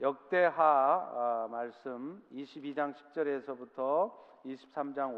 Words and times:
역대하 0.00 0.62
아, 0.62 1.48
말씀 1.50 2.22
22장 2.32 2.94
10절에서부터 2.94 4.14
23장 4.44 5.12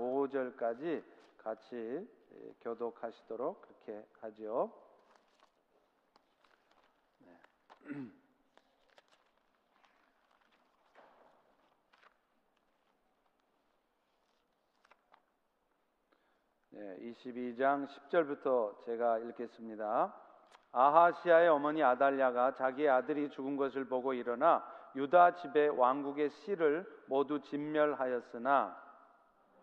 5절까지 0.56 1.04
같이 1.36 1.76
예, 1.76 2.54
교독하시도록 2.62 3.60
그렇게 3.60 4.06
하지요. 4.20 4.72
네. 7.18 7.38
네, 16.70 17.12
22장 17.12 17.86
10절부터 17.86 18.82
제가 18.86 19.18
읽겠습니다. 19.18 20.29
아하시아의 20.72 21.48
어머니 21.48 21.82
아달랴가 21.82 22.54
자기의 22.54 22.88
아들이 22.88 23.28
죽은 23.30 23.56
것을 23.56 23.86
보고 23.86 24.12
일어나 24.12 24.64
유다 24.94 25.36
집의 25.36 25.70
왕국의 25.70 26.30
씨를 26.30 26.86
모두 27.06 27.40
진멸하였으나 27.40 28.76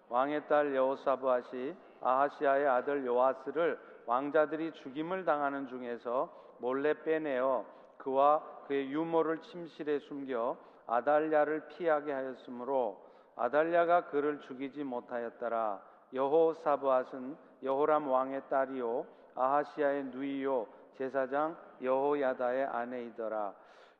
왕의 0.09 0.47
딸 0.47 0.75
여호사브앗이 0.75 1.75
아하시아의 2.01 2.67
아들 2.67 3.05
요아스를 3.05 3.79
왕자들이 4.05 4.71
죽임을 4.73 5.25
당하는 5.25 5.67
중에서 5.67 6.29
몰래 6.59 6.93
빼내어 7.03 7.65
그와 7.97 8.41
그의 8.67 8.91
유모를 8.91 9.41
침실에 9.41 9.99
숨겨 9.99 10.57
아달랴를 10.87 11.67
피하게 11.67 12.13
하였으므로 12.13 13.05
아달랴가 13.35 14.05
그를 14.05 14.39
죽이지 14.41 14.83
못하였더라. 14.83 15.79
여호사브앗은 16.13 17.37
여호람 17.63 18.07
왕의 18.07 18.43
딸이요 18.49 19.05
아하시아의 19.35 20.05
누이요 20.05 20.67
제사장 20.97 21.55
여호야다의 21.81 22.65
아내이더라. 22.65 23.53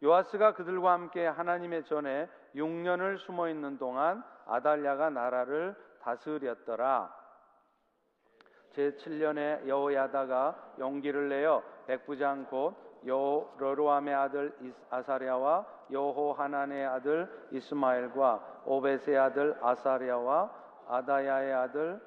요아스가 0.04 0.54
그들과 0.54 0.94
함께 0.94 1.26
하나님의 1.26 1.86
전에 1.86 2.30
6년을 2.56 3.18
숨어 3.20 3.50
있는 3.50 3.78
동안 3.78 4.24
아달랴가 4.48 5.10
나라를 5.10 5.76
다스렸더라. 6.02 7.14
제 8.74 8.92
7년에 8.92 9.68
여호야다가 9.68 10.74
용기를 10.80 11.30
내어 11.30 11.64
백부장 11.88 12.46
곧 12.46 12.76
여로로암의 13.06 14.14
아들 14.14 14.54
아사랴와 14.90 15.66
여호하난의 15.92 16.86
아들 16.86 17.48
이스마엘과 17.52 18.62
오베스의 18.66 19.18
아들 19.18 19.58
아사랴와 19.62 20.52
아다야의 20.90 21.54
아들 21.54 22.02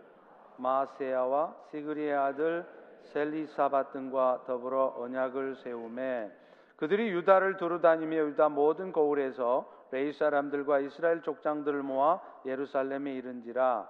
마세야와 0.57 1.55
시그리의 1.71 2.15
아들 2.15 2.80
셀리사밧 3.13 3.93
등과 3.93 4.45
더불어 4.47 4.95
언약을 4.99 5.57
세우매 5.57 6.31
그들이 6.77 7.11
유다를 7.11 7.59
두루다니며 7.59 8.17
유다 8.29 8.49
모든 8.49 8.91
거울에서 8.93 9.71
레이 9.91 10.13
사람들과 10.13 10.79
이스라엘 10.79 11.21
족장들을 11.21 11.83
모아 11.83 12.21
예루살렘에 12.47 13.13
이른지라. 13.15 13.87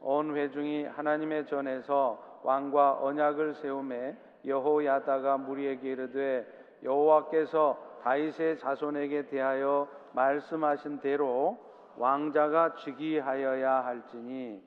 온 0.00 0.36
회중이 0.36 0.84
하나님의 0.84 1.46
전에서 1.46 2.40
왕과 2.42 2.98
언약을 3.00 3.54
세우매 3.54 4.16
여호야다가 4.44 5.38
무리에게 5.38 5.92
이르되 5.92 6.46
여호와께서 6.82 8.00
다윗의 8.02 8.58
자손에게 8.58 9.28
대하여 9.28 9.88
말씀하신 10.12 11.00
대로 11.00 11.58
왕자가 11.96 12.74
즉위하여야 12.74 13.84
할지니. 13.86 14.62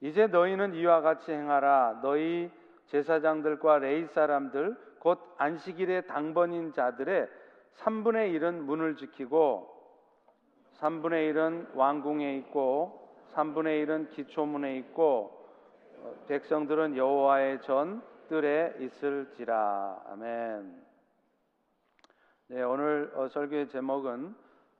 이제 0.00 0.28
너희는 0.28 0.74
이와 0.74 1.02
같이 1.02 1.30
행하라. 1.30 1.98
너희 2.00 2.50
제사장들과 2.90 3.78
레이 3.78 4.06
사람들 4.06 4.76
곧 4.98 5.18
안식일의 5.38 6.06
당번인 6.06 6.72
자들의 6.72 7.28
3분의 7.78 8.34
1은 8.34 8.54
문을 8.62 8.96
지키고 8.96 9.68
3분의 10.78 11.32
1은 11.32 11.76
왕궁에 11.76 12.36
있고 12.38 13.08
3분의 13.32 13.86
1은 13.86 14.10
기초문에 14.10 14.76
있고 14.78 15.38
어, 15.98 16.14
백성들은 16.26 16.96
여호와의 16.96 17.62
전 17.62 18.02
뜰에 18.28 18.74
있을지라 18.80 20.02
아멘. 20.08 20.84
네, 22.48 22.62
오늘 22.62 23.12
어, 23.14 23.28
설교의 23.28 23.68
제목은 23.68 24.34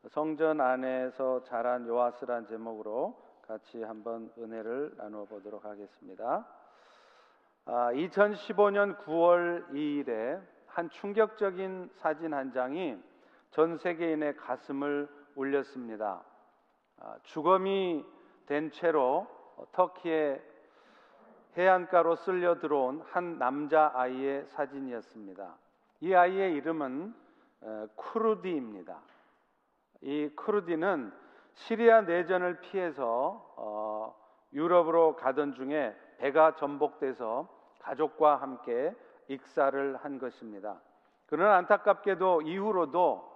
성전 0.08 0.60
안에서 0.60 1.44
자란 1.44 1.86
요아스란 1.86 2.46
제목으로 2.46 3.16
같이 3.46 3.82
한번 3.82 4.32
은혜를 4.38 4.94
나누어 4.96 5.24
보도록 5.26 5.64
하겠습니다. 5.64 6.46
2015년 7.70 8.98
9월 8.98 9.68
2일에 9.70 10.42
한 10.66 10.90
충격적인 10.90 11.90
사진 11.94 12.34
한 12.34 12.52
장이 12.52 12.96
전 13.50 13.76
세계인의 13.76 14.36
가슴을 14.36 15.08
울렸습니다. 15.36 16.22
아, 16.98 17.16
주검이 17.22 18.04
된 18.46 18.70
채로 18.72 19.28
터키의 19.72 20.42
해안가로 21.56 22.16
쓸려 22.16 22.58
들어온 22.58 23.02
한 23.06 23.38
남자 23.38 23.92
아이의 23.94 24.46
사진이었습니다. 24.46 25.56
이 26.00 26.14
아이의 26.14 26.54
이름은 26.54 27.14
쿠르디입니다. 27.94 29.00
이 30.02 30.28
쿠르디는 30.34 31.12
시리아 31.54 32.00
내전을 32.02 32.60
피해서 32.60 33.54
어, 33.56 34.14
유럽으로 34.52 35.16
가던 35.16 35.54
중에 35.54 35.94
배가 36.18 36.56
전복돼서 36.56 37.59
가족과 37.80 38.36
함께 38.36 38.94
익사를 39.28 39.96
한 39.96 40.18
것입니다. 40.18 40.80
그러나 41.26 41.56
안타깝게도 41.56 42.42
이후로도 42.42 43.30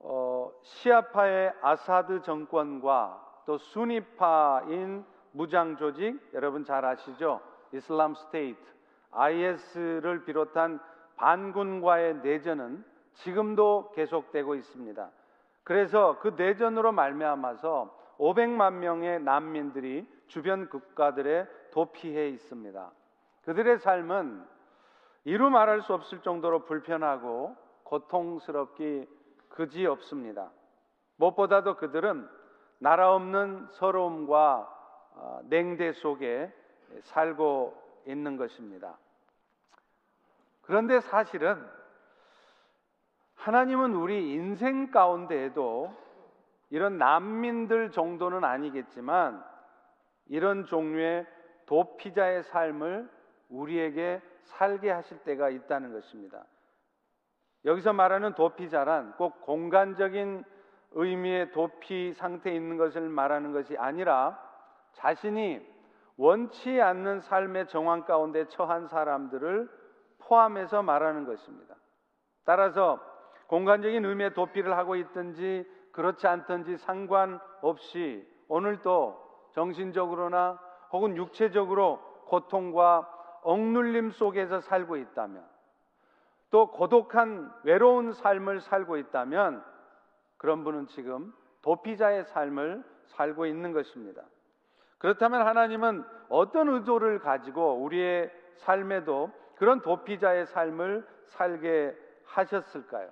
어, 0.00 0.50
시아파의 0.62 1.54
아사드 1.62 2.22
정권과 2.22 3.42
또 3.46 3.58
수니파인 3.58 5.04
무장 5.32 5.76
조직 5.76 6.20
여러분 6.34 6.64
잘 6.64 6.84
아시죠? 6.84 7.40
이슬람 7.72 8.14
스테이트 8.14 8.60
IS를 9.10 10.24
비롯한 10.24 10.80
반군과의 11.16 12.16
내전은 12.16 12.84
지금도 13.14 13.92
계속되고 13.94 14.54
있습니다. 14.56 15.10
그래서 15.62 16.18
그 16.20 16.34
내전으로 16.36 16.92
말미암아서 16.92 18.14
500만 18.18 18.74
명의 18.74 19.20
난민들이 19.20 20.06
주변 20.26 20.68
국가들에 20.68 21.46
도피해 21.70 22.28
있습니다. 22.28 22.90
그들의 23.44 23.78
삶은 23.78 24.44
이루 25.24 25.50
말할 25.50 25.82
수 25.82 25.94
없을 25.94 26.20
정도로 26.20 26.64
불편하고 26.64 27.56
고통스럽기 27.84 29.06
그지 29.48 29.86
없습니다. 29.86 30.50
무엇보다도 31.16 31.76
그들은 31.76 32.28
나라 32.78 33.14
없는 33.14 33.68
서러움과 33.70 34.70
어, 35.16 35.40
냉대 35.44 35.92
속에 35.92 36.52
살고 37.02 38.02
있는 38.06 38.36
것입니다. 38.36 38.98
그런데 40.62 41.00
사실은 41.00 41.64
하나님은 43.36 43.94
우리 43.94 44.32
인생 44.32 44.90
가운데에도 44.90 45.94
이런 46.70 46.98
난민들 46.98 47.92
정도는 47.92 48.42
아니겠지만 48.42 49.44
이런 50.26 50.64
종류의 50.64 51.26
도피자의 51.66 52.42
삶을 52.44 53.08
우리에게 53.48 54.20
살게 54.42 54.90
하실 54.90 55.18
때가 55.18 55.50
있다는 55.50 55.92
것입니다. 55.92 56.44
여기서 57.64 57.92
말하는 57.92 58.34
도피자란 58.34 59.14
꼭 59.16 59.40
공간적인 59.42 60.44
의미의 60.92 61.52
도피 61.52 62.12
상태에 62.12 62.54
있는 62.54 62.76
것을 62.76 63.08
말하는 63.08 63.52
것이 63.52 63.76
아니라 63.76 64.38
자신이 64.92 65.60
원치 66.16 66.80
않는 66.80 67.20
삶의 67.20 67.68
정황 67.68 68.04
가운데 68.04 68.46
처한 68.48 68.86
사람들을 68.86 69.68
포함해서 70.18 70.82
말하는 70.82 71.24
것입니다. 71.24 71.74
따라서 72.44 73.00
공간적인 73.48 74.04
의미의 74.04 74.34
도피를 74.34 74.76
하고 74.76 74.96
있든지 74.96 75.68
그렇지 75.92 76.26
않든지 76.26 76.76
상관없이 76.76 78.26
오늘도 78.48 79.50
정신적으로나 79.52 80.60
혹은 80.92 81.16
육체적으로 81.16 81.98
고통과 82.26 83.08
억눌림 83.44 84.10
속에서 84.10 84.60
살고 84.60 84.96
있다면 84.96 85.44
또 86.50 86.70
고독한 86.70 87.52
외로운 87.62 88.12
삶을 88.12 88.60
살고 88.60 88.96
있다면 88.96 89.64
그런 90.36 90.64
분은 90.64 90.88
지금 90.88 91.32
도피자의 91.62 92.24
삶을 92.24 92.82
살고 93.06 93.46
있는 93.46 93.72
것입니다. 93.72 94.22
그렇다면 94.98 95.46
하나님은 95.46 96.04
어떤 96.28 96.68
의도를 96.68 97.18
가지고 97.18 97.82
우리의 97.82 98.30
삶에도 98.56 99.30
그런 99.56 99.80
도피자의 99.82 100.46
삶을 100.46 101.06
살게 101.26 101.96
하셨을까요? 102.24 103.10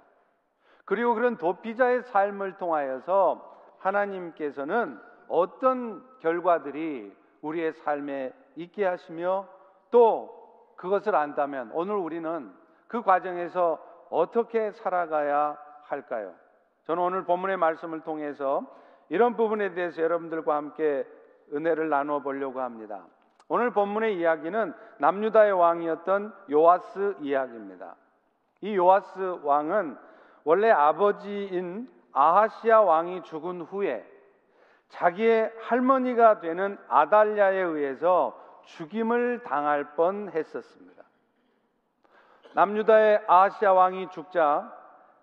그리고 0.84 1.14
그런 1.14 1.36
도피자의 1.36 2.02
삶을 2.02 2.56
통하여서 2.56 3.76
하나님께서는 3.78 4.98
어떤 5.28 6.04
결과들이 6.20 7.14
우리의 7.40 7.72
삶에 7.72 8.32
있게 8.56 8.84
하시며 8.84 9.48
또 9.92 10.74
그것을 10.76 11.14
안다면 11.14 11.70
오늘 11.72 11.94
우리는 11.94 12.52
그 12.88 13.02
과정에서 13.02 13.78
어떻게 14.10 14.72
살아가야 14.72 15.56
할까요? 15.84 16.32
저는 16.86 17.00
오늘 17.00 17.24
본문의 17.24 17.56
말씀을 17.56 18.00
통해서 18.00 18.66
이런 19.08 19.36
부분에 19.36 19.74
대해서 19.74 20.02
여러분들과 20.02 20.56
함께 20.56 21.06
은혜를 21.52 21.88
나누어 21.88 22.18
보려고 22.20 22.60
합니다. 22.60 23.04
오늘 23.48 23.70
본문의 23.70 24.16
이야기는 24.18 24.74
남유다의 24.98 25.52
왕이었던 25.52 26.34
요아스 26.50 27.16
이야기입니다. 27.20 27.94
이 28.62 28.76
요아스 28.76 29.40
왕은 29.42 29.96
원래 30.44 30.70
아버지인 30.70 31.88
아하시아 32.12 32.80
왕이 32.80 33.22
죽은 33.22 33.62
후에 33.62 34.08
자기의 34.88 35.52
할머니가 35.60 36.40
되는 36.40 36.78
아달랴에 36.88 37.58
의해서 37.58 38.41
죽임을 38.64 39.42
당할 39.44 39.94
뻔 39.94 40.30
했었습니다. 40.30 41.02
남유다의 42.54 43.24
아하시아 43.26 43.72
왕이 43.72 44.10
죽자 44.10 44.72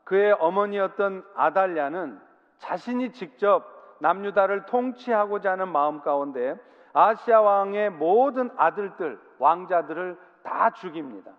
그의 0.03 0.31
어머니였던 0.33 1.23
아달랴는 1.35 2.19
자신이 2.57 3.11
직접 3.11 3.97
남유다를 3.99 4.65
통치하고자 4.65 5.51
하는 5.51 5.67
마음 5.69 6.01
가운데 6.01 6.55
아시아 6.93 7.41
왕의 7.41 7.91
모든 7.91 8.49
아들들, 8.57 9.19
왕자들을 9.37 10.17
다 10.43 10.71
죽입니다. 10.71 11.31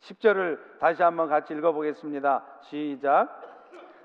10절을 0.00 0.78
다시 0.78 1.02
한번 1.02 1.28
같이 1.28 1.52
읽어보겠습니다. 1.54 2.42
시작. 2.62 3.28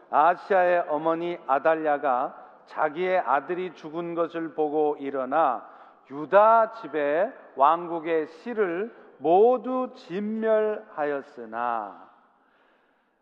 아시아의 0.09 0.85
어머니 0.89 1.37
아달랴가 1.47 2.35
자기의 2.65 3.19
아들이 3.19 3.73
죽은 3.73 4.13
것을 4.15 4.53
보고 4.53 4.97
일어나 4.99 5.65
유다 6.09 6.73
집에 6.73 7.31
왕국의 7.55 8.27
씨를 8.27 8.93
모두 9.17 9.93
진멸하였으나 9.95 11.51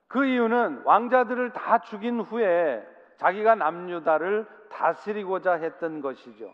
그 0.08 0.26
이유는 0.26 0.82
왕자들을 0.86 1.54
다 1.54 1.80
죽인 1.80 2.20
후에 2.22 2.86
자기가 3.18 3.56
남유다를 3.56 4.48
다스리고자 4.72 5.54
했던 5.54 6.02
것이죠. 6.02 6.52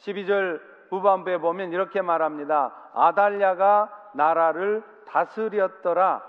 12절 0.00 0.60
후반부에 0.90 1.38
보면 1.38 1.72
이렇게 1.72 2.02
말합니다. 2.02 2.74
아달랴가 2.92 4.10
나라를 4.14 4.82
다스렸더라. 5.06 6.22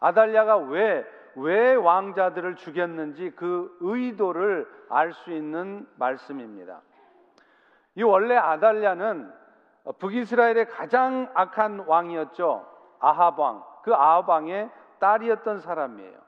아달랴가 0.00 0.56
왜, 0.56 1.04
왜 1.34 1.74
왕자들을 1.74 2.56
죽였는지 2.56 3.32
그 3.36 3.76
의도를 3.80 4.66
알 4.88 5.12
수 5.12 5.32
있는 5.32 5.86
말씀입니다. 5.96 6.80
이 7.96 8.02
원래 8.02 8.36
아달랴는 8.36 9.32
북이스라엘의 9.98 10.68
가장 10.68 11.30
악한 11.34 11.84
왕이었죠. 11.86 12.66
아합 13.00 13.38
왕. 13.38 13.64
그 13.82 13.94
아합 13.94 14.28
왕의 14.28 14.70
딸이었던 14.98 15.60
사람이에요. 15.60 16.18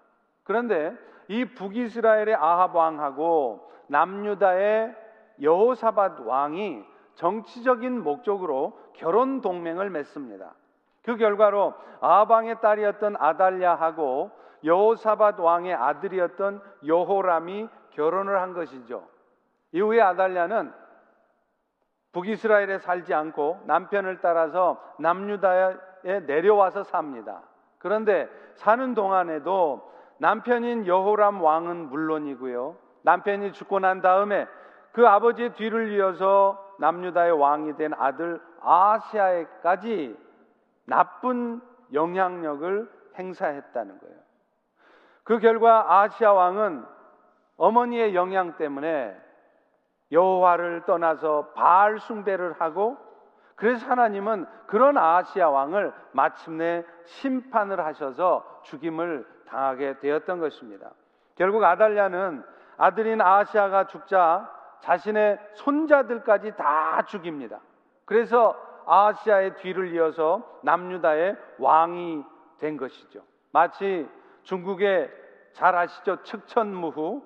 그런데 0.44 0.94
이 1.28 1.44
북이스라엘의 1.44 2.34
아합 2.34 2.74
왕하고 2.74 3.70
남유다의 3.88 4.94
여호사밧 5.42 6.26
왕이 6.26 6.84
정치적인 7.14 8.02
목적으로 8.02 8.78
결혼 8.94 9.40
동맹을 9.40 9.90
맺습니다. 9.90 10.54
그 11.02 11.16
결과로 11.16 11.74
아합 12.00 12.30
왕의 12.30 12.60
딸이었던 12.60 13.16
아달랴하고 13.18 14.30
여호사밧 14.64 15.38
왕의 15.40 15.74
아들이었던 15.74 16.62
여호람이 16.86 17.68
결혼을 17.90 18.40
한 18.40 18.54
것이죠. 18.54 19.06
이후에 19.72 20.00
아달랴는 20.00 20.72
북이스라엘에 22.12 22.78
살지 22.78 23.12
않고 23.14 23.62
남편을 23.66 24.20
따라서 24.20 24.82
남유다에 24.98 26.20
내려와서 26.26 26.84
삽니다. 26.84 27.42
그런데 27.78 28.28
사는 28.54 28.94
동안에도 28.94 29.92
남편인 30.18 30.86
여호람 30.86 31.42
왕은 31.42 31.90
물론이고요. 31.90 32.76
남편이 33.02 33.52
죽고 33.52 33.78
난 33.78 34.00
다음에 34.00 34.46
그 34.92 35.06
아버지의 35.06 35.54
뒤를 35.54 35.92
이어서 35.92 36.64
남유다의 36.80 37.32
왕이 37.32 37.76
된 37.76 37.92
아들 37.94 38.40
아시아에까지 38.60 40.16
나쁜 40.86 41.60
영향력을 41.92 42.90
행사했다는 43.16 44.00
거예요. 44.00 44.16
그 45.24 45.38
결과 45.38 46.00
아시아 46.00 46.32
왕은 46.32 46.84
어머니의 47.58 48.14
영향 48.14 48.56
때문에 48.56 49.14
여호와를 50.12 50.84
떠나서 50.86 51.52
바알 51.54 51.98
숭배를 51.98 52.52
하고 52.60 52.96
그래서 53.54 53.86
하나님은 53.86 54.46
그런 54.66 54.96
아시아 54.96 55.50
왕을 55.50 55.92
마침내 56.12 56.84
심판을 57.04 57.84
하셔서 57.84 58.60
죽임을 58.62 59.26
당하게 59.48 59.98
되었던 59.98 60.38
것입니다. 60.38 60.90
결국 61.34 61.64
아달랴는 61.64 62.44
아들인 62.76 63.20
아시아가 63.20 63.86
죽자 63.88 64.48
자신의 64.80 65.38
손자들까지 65.54 66.56
다 66.56 67.02
죽입니다. 67.02 67.58
그래서 68.04 68.56
아시아의 68.86 69.56
뒤를 69.56 69.92
이어서 69.92 70.60
남유다의 70.62 71.36
왕이 71.58 72.24
된 72.58 72.76
것이죠. 72.76 73.22
마치 73.52 74.08
중국의 74.44 75.10
잘 75.52 75.74
아시죠? 75.74 76.22
측천무후 76.22 77.22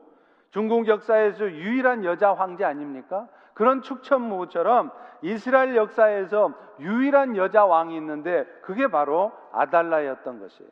중국 0.52 0.86
역사에서 0.86 1.50
유일한 1.50 2.04
여자 2.04 2.34
황제 2.34 2.64
아닙니까? 2.64 3.26
그런 3.54 3.82
축천무처럼 3.82 4.90
이스라엘 5.22 5.76
역사에서 5.76 6.52
유일한 6.78 7.36
여자 7.36 7.64
왕이 7.64 7.96
있는데 7.96 8.44
그게 8.62 8.86
바로 8.86 9.32
아달라였던 9.52 10.40
것이에요. 10.40 10.70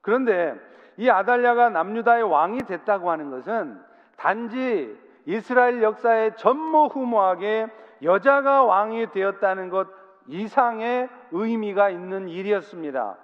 그런데 0.00 0.54
이 0.96 1.10
아달랴가 1.10 1.70
남유다의 1.70 2.22
왕이 2.24 2.60
됐다고 2.60 3.10
하는 3.10 3.30
것은 3.30 3.78
단지 4.16 4.98
이스라엘 5.26 5.82
역사에 5.82 6.36
전무후무하게 6.36 7.68
여자가 8.02 8.64
왕이 8.64 9.10
되었다는 9.12 9.68
것 9.68 9.88
이상의 10.28 11.08
의미가 11.30 11.90
있는 11.90 12.28
일이었습니다. 12.28 13.16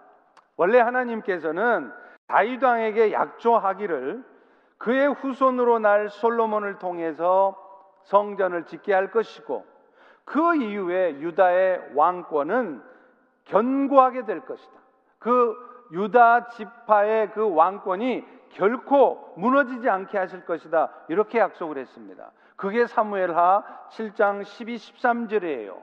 원래 0.56 0.78
하나님께서는 0.78 1.90
다윗 2.26 2.62
왕에게 2.62 3.12
약조하기를 3.12 4.29
그의 4.80 5.12
후손으로 5.12 5.78
날 5.78 6.08
솔로몬을 6.08 6.78
통해서 6.78 7.54
성전을 8.04 8.64
짓게 8.64 8.94
할 8.94 9.10
것이고 9.10 9.66
그 10.24 10.56
이후에 10.56 11.20
유다의 11.20 11.90
왕권은 11.94 12.82
견고하게 13.44 14.24
될 14.24 14.40
것이다. 14.40 14.72
그 15.18 15.54
유다 15.92 16.48
지파의 16.48 17.32
그 17.32 17.54
왕권이 17.54 18.24
결코 18.50 19.34
무너지지 19.36 19.88
않게 19.90 20.16
하실 20.16 20.46
것이다. 20.46 20.88
이렇게 21.08 21.40
약속을 21.40 21.76
했습니다. 21.76 22.30
그게 22.56 22.86
사무엘하 22.86 23.62
7장 23.90 24.44
12, 24.44 24.76
13절이에요. 24.76 25.76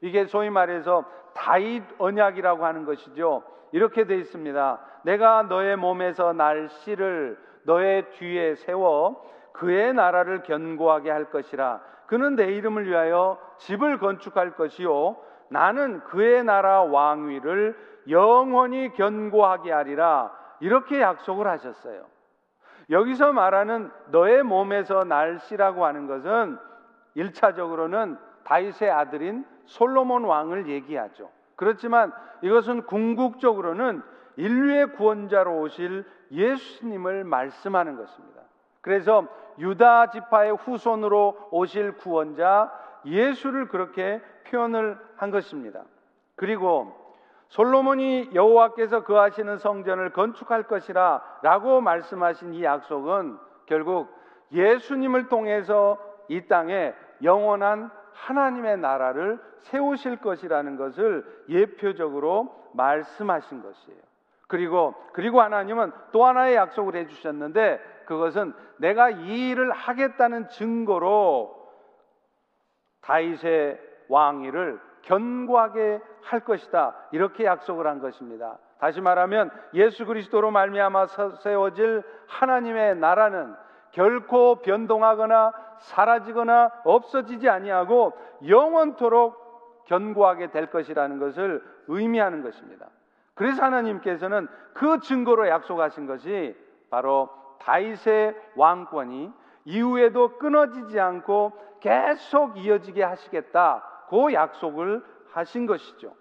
이게 0.00 0.26
소위 0.26 0.48
말해서 0.48 1.04
다윗 1.34 1.82
언약이라고 1.98 2.64
하는 2.64 2.84
것이죠. 2.84 3.42
이렇게 3.72 4.04
되어 4.04 4.18
있습니다. 4.18 4.78
내가 5.02 5.42
너의 5.42 5.76
몸에서 5.76 6.32
날 6.32 6.68
씨를 6.68 7.36
너의 7.64 8.10
뒤에 8.10 8.54
세워 8.54 9.22
그의 9.52 9.92
나라를 9.92 10.42
견고하게 10.42 11.10
할 11.10 11.30
것이라. 11.30 11.80
그는 12.06 12.36
내 12.36 12.52
이름을 12.52 12.86
위하여 12.86 13.38
집을 13.58 13.98
건축할 13.98 14.56
것이요. 14.56 15.16
나는 15.48 16.00
그의 16.04 16.44
나라 16.44 16.82
왕위를 16.82 17.76
영원히 18.08 18.92
견고하게 18.94 19.72
하리라. 19.72 20.32
이렇게 20.60 21.00
약속을 21.00 21.46
하셨어요. 21.46 22.04
여기서 22.90 23.32
말하는 23.32 23.90
너의 24.08 24.42
몸에서 24.42 25.04
날 25.04 25.38
씨라고 25.38 25.86
하는 25.86 26.06
것은 26.06 26.58
1차적으로는 27.16 28.18
다윗의 28.44 28.90
아들인 28.90 29.46
솔로몬 29.64 30.24
왕을 30.24 30.68
얘기하죠. 30.68 31.30
그렇지만 31.56 32.12
이것은 32.42 32.82
궁극적으로는 32.82 34.02
인류의 34.36 34.92
구원자로 34.92 35.60
오실 35.60 36.04
예수님을 36.30 37.24
말씀하는 37.24 37.96
것입니다. 37.96 38.42
그래서 38.80 39.26
유다 39.58 40.10
지파의 40.10 40.56
후손으로 40.56 41.48
오실 41.50 41.96
구원자 41.96 42.72
예수를 43.04 43.68
그렇게 43.68 44.20
표현을 44.48 44.98
한 45.16 45.30
것입니다. 45.30 45.82
그리고 46.36 46.92
솔로몬이 47.48 48.30
여호와께서 48.34 49.04
거하시는 49.04 49.58
성전을 49.58 50.10
건축할 50.12 50.64
것이라라고 50.64 51.80
말씀하신 51.80 52.54
이 52.54 52.64
약속은 52.64 53.38
결국 53.66 54.08
예수님을 54.52 55.28
통해서 55.28 55.98
이 56.28 56.46
땅에 56.46 56.94
영원한 57.22 57.90
하나님의 58.12 58.78
나라를 58.78 59.38
세우실 59.60 60.16
것이라는 60.16 60.76
것을 60.76 61.24
예표적으로 61.48 62.70
말씀하신 62.72 63.62
것이에요. 63.62 64.00
그리고 64.46 64.94
그리고 65.12 65.40
하나님은 65.40 65.92
또 66.12 66.26
하나의 66.26 66.56
약속을 66.56 66.96
해 66.96 67.06
주셨는데 67.06 67.80
그것은 68.06 68.52
내가 68.78 69.10
이 69.10 69.50
일을 69.50 69.72
하겠다는 69.72 70.48
증거로 70.48 71.64
다윗의 73.00 73.80
왕위를 74.08 74.80
견고하게 75.02 76.00
할 76.22 76.40
것이다. 76.40 76.94
이렇게 77.12 77.44
약속을 77.44 77.86
한 77.86 78.00
것입니다. 78.00 78.58
다시 78.78 79.00
말하면 79.00 79.50
예수 79.74 80.04
그리스도로 80.06 80.50
말미암아 80.50 81.06
세워질 81.42 82.02
하나님의 82.26 82.96
나라는 82.96 83.54
결코 83.92 84.56
변동하거나 84.56 85.52
사라지거나 85.78 86.70
없어지지 86.84 87.48
아니하고 87.48 88.12
영원토록 88.46 89.84
견고하게 89.86 90.50
될 90.50 90.70
것이라는 90.70 91.18
것을 91.18 91.62
의미하는 91.88 92.42
것입니다. 92.42 92.86
그래서 93.34 93.62
하나님께서는 93.62 94.48
그 94.74 95.00
증거로 95.00 95.48
약속하신 95.48 96.06
것이 96.06 96.56
바로 96.90 97.28
다윗의 97.60 98.34
왕권이 98.56 99.32
이후에도 99.64 100.38
끊어지지 100.38 101.00
않고 101.00 101.52
계속 101.80 102.56
이어지게 102.56 103.02
하시겠다. 103.02 103.84
그 104.08 104.32
약속을 104.32 105.04
하신 105.32 105.66
것이죠. 105.66 106.14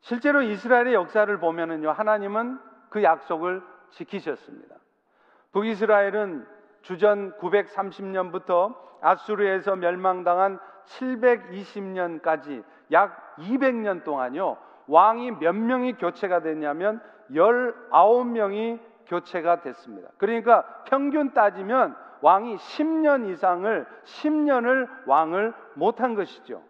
실제로 0.00 0.42
이스라엘의 0.42 0.94
역사를 0.94 1.38
보면은요, 1.38 1.90
하나님은 1.90 2.58
그 2.90 3.02
약속을 3.02 3.62
지키셨습니다. 3.90 4.76
북이스라엘은 5.52 6.46
주전 6.82 7.38
930년부터 7.38 8.74
아수르에서 9.00 9.76
멸망당한 9.76 10.58
720년까지 10.86 12.64
약 12.90 13.36
200년 13.36 14.04
동안요, 14.04 14.56
왕이 14.86 15.32
몇 15.38 15.54
명이 15.54 15.94
교체가 15.94 16.40
됐냐면 16.40 17.00
19명이 17.30 18.78
교체가 19.06 19.60
됐습니다. 19.60 20.10
그러니까 20.18 20.62
평균 20.86 21.32
따지면 21.32 21.96
왕이 22.20 22.56
10년 22.56 23.28
이상을 23.30 23.86
10년을 24.04 24.88
왕을 25.06 25.52
못한 25.74 26.14
것이죠. 26.14 26.62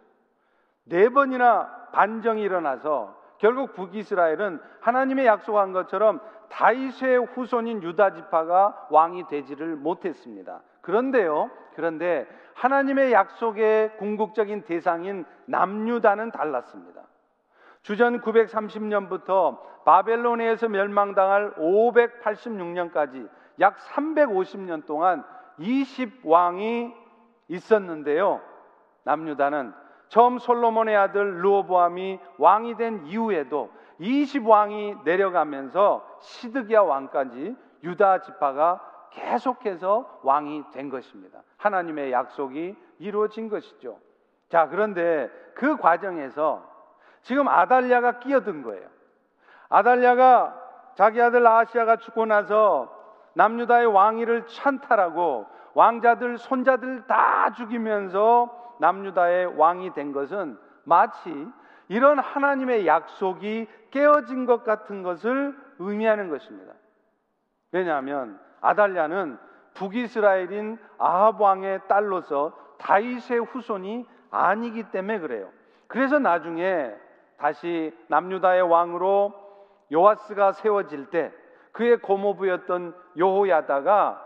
네 0.85 1.09
번이나 1.09 1.89
반정이 1.93 2.41
일어나서 2.41 3.15
결국 3.37 3.73
북이스라엘은 3.73 4.59
하나님의 4.81 5.25
약속한 5.25 5.73
것처럼 5.73 6.19
다윗의 6.49 7.25
후손인 7.33 7.81
유다 7.83 8.13
지파가 8.13 8.87
왕이 8.89 9.27
되지를 9.27 9.75
못했습니다. 9.75 10.61
그런데요. 10.81 11.49
그런데 11.75 12.27
하나님의 12.53 13.11
약속의 13.11 13.97
궁극적인 13.97 14.63
대상인 14.63 15.25
남유다는 15.45 16.31
달랐습니다. 16.31 17.01
주전 17.83 18.21
930년부터 18.21 19.59
바벨론에서 19.83 20.69
멸망당할 20.69 21.53
586년까지 21.55 23.29
약 23.59 23.77
350년 23.77 24.85
동안 24.85 25.23
20왕이 25.59 26.93
있었는데요. 27.49 28.41
남유다는 29.03 29.73
처음 30.07 30.39
솔로몬의 30.39 30.95
아들 30.95 31.41
르호보암이 31.41 32.19
왕이 32.37 32.77
된 32.77 33.05
이후에도 33.05 33.69
20왕이 33.99 35.03
내려가면서 35.03 36.05
시드기야 36.21 36.81
왕까지 36.81 37.55
유다 37.83 38.21
지파가 38.21 38.79
계속해서 39.11 40.21
왕이 40.23 40.63
된 40.71 40.89
것입니다. 40.89 41.41
하나님의 41.57 42.11
약속이 42.11 42.75
이루어진 42.99 43.49
것이죠. 43.49 43.99
자, 44.49 44.67
그런데 44.69 45.29
그 45.53 45.77
과정에서 45.77 46.72
지금 47.23 47.47
아달랴가 47.47 48.19
끼어든 48.19 48.61
거예요. 48.63 48.87
아달랴가 49.69 50.61
자기 50.95 51.21
아들 51.21 51.45
아시아가 51.45 51.95
죽고 51.95 52.25
나서 52.25 52.93
남유다의 53.33 53.87
왕위를 53.87 54.45
찬탈하고 54.45 55.47
왕자들 55.73 56.37
손자들 56.37 57.07
다 57.07 57.51
죽이면서 57.53 58.75
남유다의 58.79 59.57
왕이 59.57 59.93
된 59.93 60.11
것은 60.11 60.57
마치 60.83 61.47
이런 61.87 62.19
하나님의 62.19 62.85
약속이 62.85 63.67
깨어진 63.89 64.45
것 64.45 64.63
같은 64.63 65.01
것을 65.01 65.57
의미하는 65.79 66.29
것입니다. 66.29 66.73
왜냐하면 67.71 68.39
아달랴는 68.61 69.39
북이스라엘인 69.73 70.77
아합 70.99 71.41
왕의 71.41 71.81
딸로서 71.87 72.53
다윗의 72.77 73.39
후손이 73.39 74.05
아니기 74.29 74.83
때문에 74.83 75.19
그래요. 75.19 75.49
그래서 75.87 76.19
나중에 76.19 76.93
다시 77.43 77.93
남유다의 78.07 78.61
왕으로 78.61 79.33
요아스가 79.91 80.53
세워질 80.53 81.07
때 81.07 81.29
그의 81.73 81.97
고모부였던 81.97 82.95
여호야다가 83.17 84.23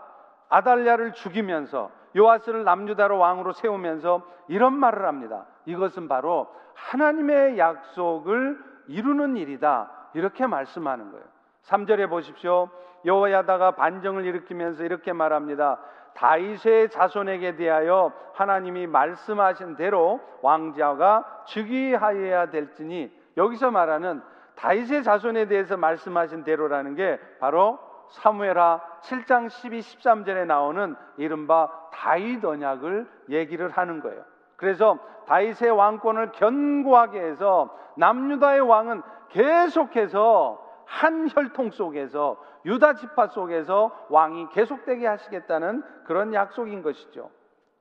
아달랴를 0.48 1.14
죽이면서 1.14 1.90
요아스를 2.16 2.62
남유다로 2.62 3.18
왕으로 3.18 3.54
세우면서 3.54 4.22
이런 4.46 4.72
말을 4.74 5.04
합니다. 5.04 5.46
이것은 5.66 6.06
바로 6.06 6.46
하나님의 6.74 7.58
약속을 7.58 8.56
이루는 8.86 9.36
일이다. 9.36 9.90
이렇게 10.14 10.46
말씀하는 10.46 11.10
거예요. 11.10 11.24
3절에 11.64 12.08
보십시오. 12.08 12.70
여호야다가 13.04 13.72
반정을 13.72 14.26
일으키면서 14.26 14.84
이렇게 14.84 15.12
말합니다. 15.12 15.80
다윗의 16.18 16.90
자손에게 16.90 17.54
대하여 17.54 18.12
하나님이 18.34 18.88
말씀하신 18.88 19.76
대로 19.76 20.20
왕자가 20.42 21.44
즉위하여야 21.46 22.50
될지니 22.50 23.12
여기서 23.36 23.70
말하는 23.70 24.20
다윗의 24.56 25.04
자손에 25.04 25.46
대해서 25.46 25.76
말씀하신 25.76 26.42
대로라는 26.42 26.96
게 26.96 27.20
바로 27.38 27.78
사무엘하 28.10 28.80
7장 29.02 29.48
12, 29.48 29.78
13절에 29.78 30.44
나오는 30.46 30.96
이른바 31.18 31.70
다윗 31.92 32.44
언약을 32.44 33.06
얘기를 33.30 33.70
하는 33.70 34.00
거예요. 34.00 34.24
그래서 34.56 34.98
다윗의 35.28 35.70
왕권을 35.70 36.32
견고하게 36.32 37.20
해서 37.20 37.76
남유다의 37.96 38.60
왕은 38.62 39.02
계속해서 39.28 40.67
한 40.88 41.28
혈통 41.28 41.70
속에서 41.70 42.42
유다 42.64 42.94
지파 42.94 43.28
속에서 43.28 44.06
왕이 44.08 44.48
계속되게 44.48 45.06
하시겠다는 45.06 45.82
그런 46.04 46.32
약속인 46.32 46.82
것이죠. 46.82 47.30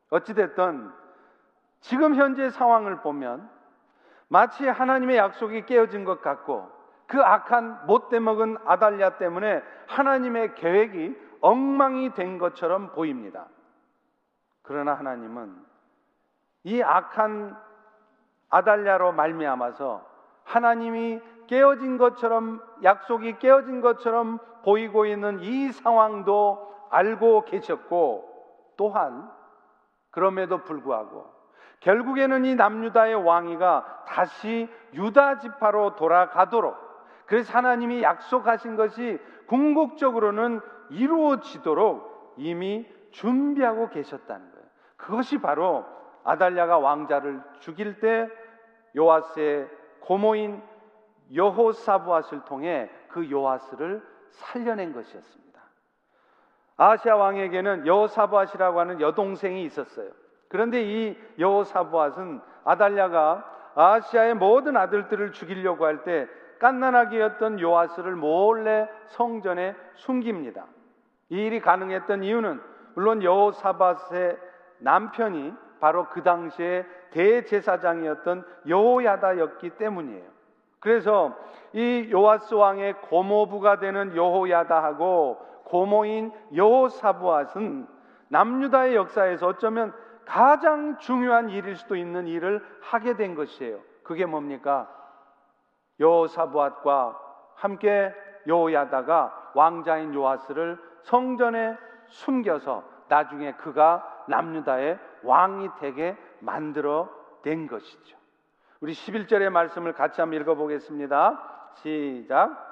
어찌 0.09 0.33
됐든 0.33 0.91
지금 1.79 2.15
현재 2.15 2.49
상황을 2.49 2.99
보면 3.01 3.49
마치 4.27 4.67
하나님의 4.67 5.17
약속이 5.17 5.65
깨어진 5.65 6.03
것 6.03 6.21
같고 6.21 6.69
그 7.07 7.21
악한 7.21 7.85
못돼 7.87 8.19
먹은 8.19 8.57
아달랴 8.65 9.17
때문에 9.17 9.63
하나님의 9.87 10.55
계획이 10.55 11.17
엉망이 11.39 12.13
된 12.13 12.37
것처럼 12.37 12.91
보입니다. 12.91 13.47
그러나 14.63 14.93
하나님은 14.95 15.55
이 16.63 16.81
악한 16.81 17.55
아달랴로 18.49 19.13
말미암아서 19.13 20.06
하나님이 20.47 21.19
깨어진 21.47 21.97
것처럼 21.97 22.61
약속이 22.83 23.39
깨어진 23.39 23.81
것처럼 23.81 24.39
보이고 24.63 25.05
있는 25.05 25.39
이 25.41 25.71
상황도 25.71 26.87
알고 26.89 27.45
계셨고 27.45 28.73
또한 28.77 29.29
그럼에도 30.09 30.63
불구하고 30.63 31.25
결국에는 31.81 32.45
이 32.45 32.55
남유다의 32.55 33.15
왕위가 33.15 34.05
다시 34.07 34.69
유다 34.93 35.39
지파로 35.39 35.95
돌아가도록 35.95 36.75
그래서 37.25 37.57
하나님이 37.57 38.01
약속하신 38.01 38.77
것이 38.77 39.19
궁극적으로는 39.47 40.61
이루어지도록 40.89 42.35
이미 42.37 42.87
준비하고 43.11 43.89
계셨다는 43.89 44.51
거예요. 44.51 44.65
그것이 44.95 45.39
바로 45.39 45.85
아달랴가 46.23 46.77
왕자를 46.77 47.41
죽일 47.59 47.99
때 47.99 48.29
요아스의 48.95 49.69
고모인 50.07 50.61
여호사부앗을 51.33 52.45
통해 52.45 52.89
그 53.09 53.29
요아스를 53.29 54.01
살려낸 54.31 54.93
것이었습니다. 54.93 55.61
아시아 56.77 57.17
왕에게는 57.17 57.85
여호사부앗이라고 57.85 58.79
하는 58.79 59.01
여동생이 59.01 59.65
있었어요. 59.65 60.09
그런데 60.47 60.81
이 60.81 61.17
여호사부앗은 61.37 62.39
아달랴가 62.63 63.71
아시아의 63.75 64.35
모든 64.35 64.77
아들들을 64.77 65.33
죽이려고 65.33 65.85
할 65.85 66.03
때 66.03 66.27
깐난아기였던 66.59 67.59
요아스를 67.59 68.15
몰래 68.15 68.89
성전에 69.07 69.75
숨깁니다. 69.95 70.65
이 71.29 71.35
일이 71.35 71.59
가능했던 71.59 72.23
이유는 72.23 72.61
물론 72.95 73.21
여호사밧의 73.21 74.37
남편이 74.79 75.53
바로 75.79 76.07
그 76.09 76.23
당시에 76.23 76.85
대제사장이었던 77.11 78.45
여호야다였기 78.67 79.71
때문이에요. 79.71 80.23
그래서 80.79 81.35
이 81.73 82.09
요아스 82.11 82.53
왕의 82.53 83.01
고모부가 83.01 83.79
되는 83.79 84.15
여호야다하고 84.15 85.37
고모인 85.65 86.31
여호사부앗은 86.55 87.87
남유다의 88.29 88.95
역사에서 88.95 89.47
어쩌면 89.47 89.93
가장 90.25 90.97
중요한 90.97 91.49
일일 91.49 91.75
수도 91.75 91.95
있는 91.95 92.27
일을 92.27 92.63
하게 92.81 93.15
된 93.15 93.35
것이에요. 93.35 93.79
그게 94.03 94.25
뭡니까? 94.25 94.89
여호사부앗과 95.99 97.19
함께 97.55 98.13
여호야다가 98.45 99.51
왕자인 99.55 100.13
요아스를 100.13 100.77
성전에 101.03 101.77
숨겨서 102.07 102.83
나중에 103.07 103.53
그가 103.53 104.23
남유다의 104.27 104.99
왕이 105.27 105.69
되게 105.79 106.17
만들어 106.39 107.09
낸 107.43 107.67
것이죠. 107.67 108.17
우리 108.79 108.93
11절의 108.93 109.49
말씀을 109.49 109.93
같이 109.93 110.21
한번 110.21 110.39
읽어보겠습니다. 110.41 111.73
시작. 111.75 112.65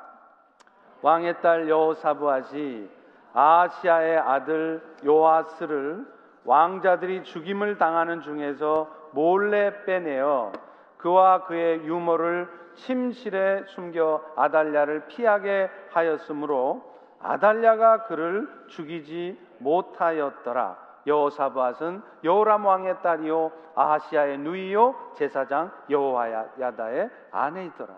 왕의 1.02 1.42
딸 1.42 1.70
여호사부아시 1.70 2.90
아시아의 3.34 4.18
아들 4.18 4.82
요아스를 5.06 6.06
왕자들이 6.46 7.24
죽임을 7.24 7.78
당하는 7.78 8.22
중에서 8.22 8.90
몰래 9.12 9.84
빼내어 9.84 10.52
그와 10.98 11.44
그의 11.44 11.84
유모를 11.86 12.50
침실에 12.76 13.64
숨겨 13.68 14.24
아달랴를 14.36 15.08
피하게 15.08 15.70
하였으므로 15.92 16.96
아달랴가 17.22 18.04
그를 18.04 18.48
죽이지 18.68 19.40
못하였더라. 19.60 20.85
여호사밧은 21.08 22.02
여호람 22.24 22.66
왕의 22.66 23.02
딸이요 23.02 23.52
아하시아의 23.76 24.40
누이요 24.40 24.96
제사장 25.16 25.72
여호야다의 25.90 27.10
아내이더라. 27.32 27.94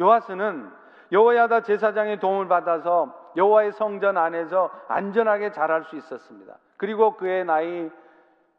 요아스는 0.00 0.70
여호야다 1.10 1.62
제사장의 1.62 2.20
도움을 2.20 2.48
받아서 2.48 3.14
여호와의 3.36 3.72
성전 3.72 4.16
안에서 4.16 4.70
안전하게 4.88 5.52
자랄 5.52 5.84
수 5.84 5.96
있었습니다. 5.96 6.56
그리고 6.76 7.16
그의 7.16 7.44
나이 7.44 7.90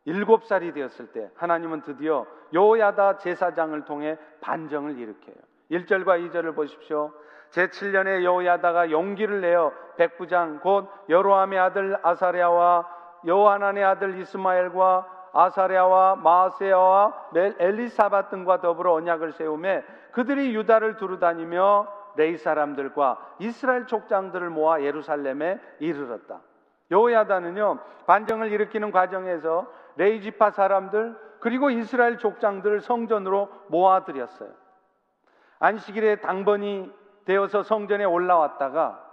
일곱 0.05 0.45
살이 0.45 0.73
되었을 0.73 1.11
때 1.11 1.29
하나님은 1.35 1.81
드디어 1.81 2.25
여호야다 2.53 3.17
제사장을 3.17 3.85
통해 3.85 4.17
반정을 4.41 4.97
일으켜요. 4.97 5.35
1절과 5.71 6.31
2절을 6.31 6.55
보십시오. 6.55 7.11
제7년에 7.51 8.23
여호야다가 8.23 8.91
용기를 8.91 9.41
내어 9.41 9.71
백부장 9.97 10.59
곧 10.61 10.89
여로함의 11.09 11.59
아들 11.59 11.97
아사랴와 12.01 12.98
여호하난의 13.25 13.83
아들 13.83 14.19
이스마엘과 14.19 15.19
아사랴와 15.33 16.15
마세야와 16.17 17.29
엘리사밧 17.59 18.29
등과 18.29 18.61
더불어 18.61 18.93
언약을 18.93 19.33
세우며 19.33 19.81
그들이 20.11 20.55
유다를 20.55 20.97
두루다니며 20.97 21.87
레이 22.15 22.37
사람들과 22.37 23.35
이스라엘 23.39 23.85
족장들을 23.85 24.49
모아 24.49 24.81
예루살렘에 24.81 25.59
이르렀다. 25.79 26.41
여호야다는요 26.91 27.79
반정을 28.07 28.51
일으키는 28.51 28.91
과정에서 28.91 29.67
레이 29.95 30.21
지파 30.21 30.51
사람들 30.51 31.15
그리고 31.39 31.69
이스라엘 31.69 32.17
족장들을 32.17 32.81
성전으로 32.81 33.49
모아들였어요. 33.67 34.49
안식일에 35.59 36.17
당번이 36.17 36.91
되어서 37.25 37.63
성전에 37.63 38.05
올라왔다가 38.05 39.05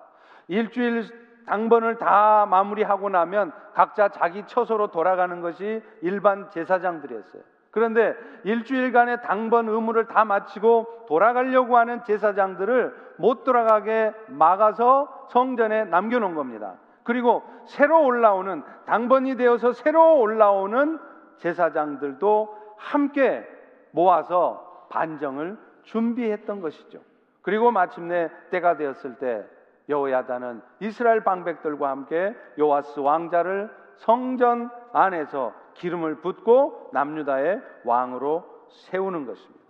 일주일 0.49 1.26
당번을 1.47 1.97
다 1.97 2.47
마무리하고 2.47 3.09
나면 3.09 3.53
각자 3.75 4.09
자기 4.09 4.45
처소로 4.47 4.89
돌아가는 4.89 5.41
것이 5.41 5.83
일반 6.03 6.51
제사장들이었어요. 6.51 7.43
그런데 7.71 8.15
일주일간의 8.45 9.23
당번 9.23 9.69
의무를 9.69 10.07
다 10.07 10.25
마치고 10.25 11.05
돌아가려고 11.09 11.77
하는 11.77 12.03
제사장들을 12.05 13.15
못 13.19 13.45
돌아가게 13.45 14.13
막아서 14.29 15.27
성전에 15.31 15.85
남겨놓은 15.85 16.35
겁니다. 16.35 16.75
그리고 17.03 17.43
새로 17.67 18.05
올라오는 18.05 18.63
당번이 18.87 19.37
되어서 19.37 19.73
새로 19.73 20.19
올라오는 20.19 20.99
제사장들도 21.37 22.57
함께 22.77 23.47
모아서 23.91 24.87
반정을 24.91 25.57
준비했던 25.83 26.61
것이죠. 26.61 27.01
그리고 27.43 27.71
마침내 27.71 28.31
때가 28.51 28.77
되었을 28.77 29.17
때 29.17 29.47
여호야다는 29.89 30.63
이스라엘 30.81 31.23
방백들과 31.23 31.89
함께 31.89 32.35
요아스 32.59 33.01
왕자를 33.01 33.71
성전 33.97 34.71
안에서 34.93 35.55
기름을 35.75 36.21
붓고 36.21 36.91
남유다의 36.93 37.63
왕으로 37.85 38.45
세우는 38.69 39.27
것입니다. 39.27 39.65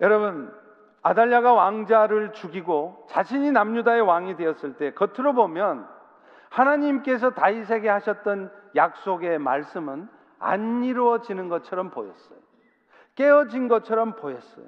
여러분 0.00 0.52
아달랴가 1.02 1.52
왕자를 1.52 2.32
죽이고 2.32 3.06
자신이 3.08 3.52
남유다의 3.52 4.02
왕이 4.02 4.36
되었을 4.36 4.76
때 4.76 4.92
겉으로 4.92 5.34
보면 5.34 5.88
하나님께서 6.50 7.30
다윗에게 7.30 7.88
하셨던 7.88 8.50
약속의 8.74 9.38
말씀은 9.38 10.08
안 10.38 10.84
이루어지는 10.84 11.48
것처럼 11.48 11.90
보였어요. 11.90 12.38
깨어진 13.14 13.68
것처럼 13.68 14.16
보였어요. 14.16 14.66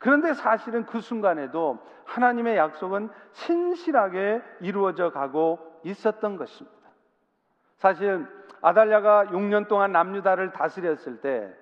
그런데 0.00 0.32
사실은 0.32 0.86
그 0.86 1.00
순간에도 1.00 1.78
하나님의 2.06 2.56
약속은 2.56 3.10
신실하게 3.32 4.42
이루어져 4.60 5.12
가고 5.12 5.58
있었던 5.84 6.36
것입니다. 6.36 6.76
사실 7.76 8.26
아달랴가 8.62 9.26
6년 9.26 9.68
동안 9.68 9.92
남유다를 9.92 10.52
다스렸을 10.52 11.20
때 11.20 11.54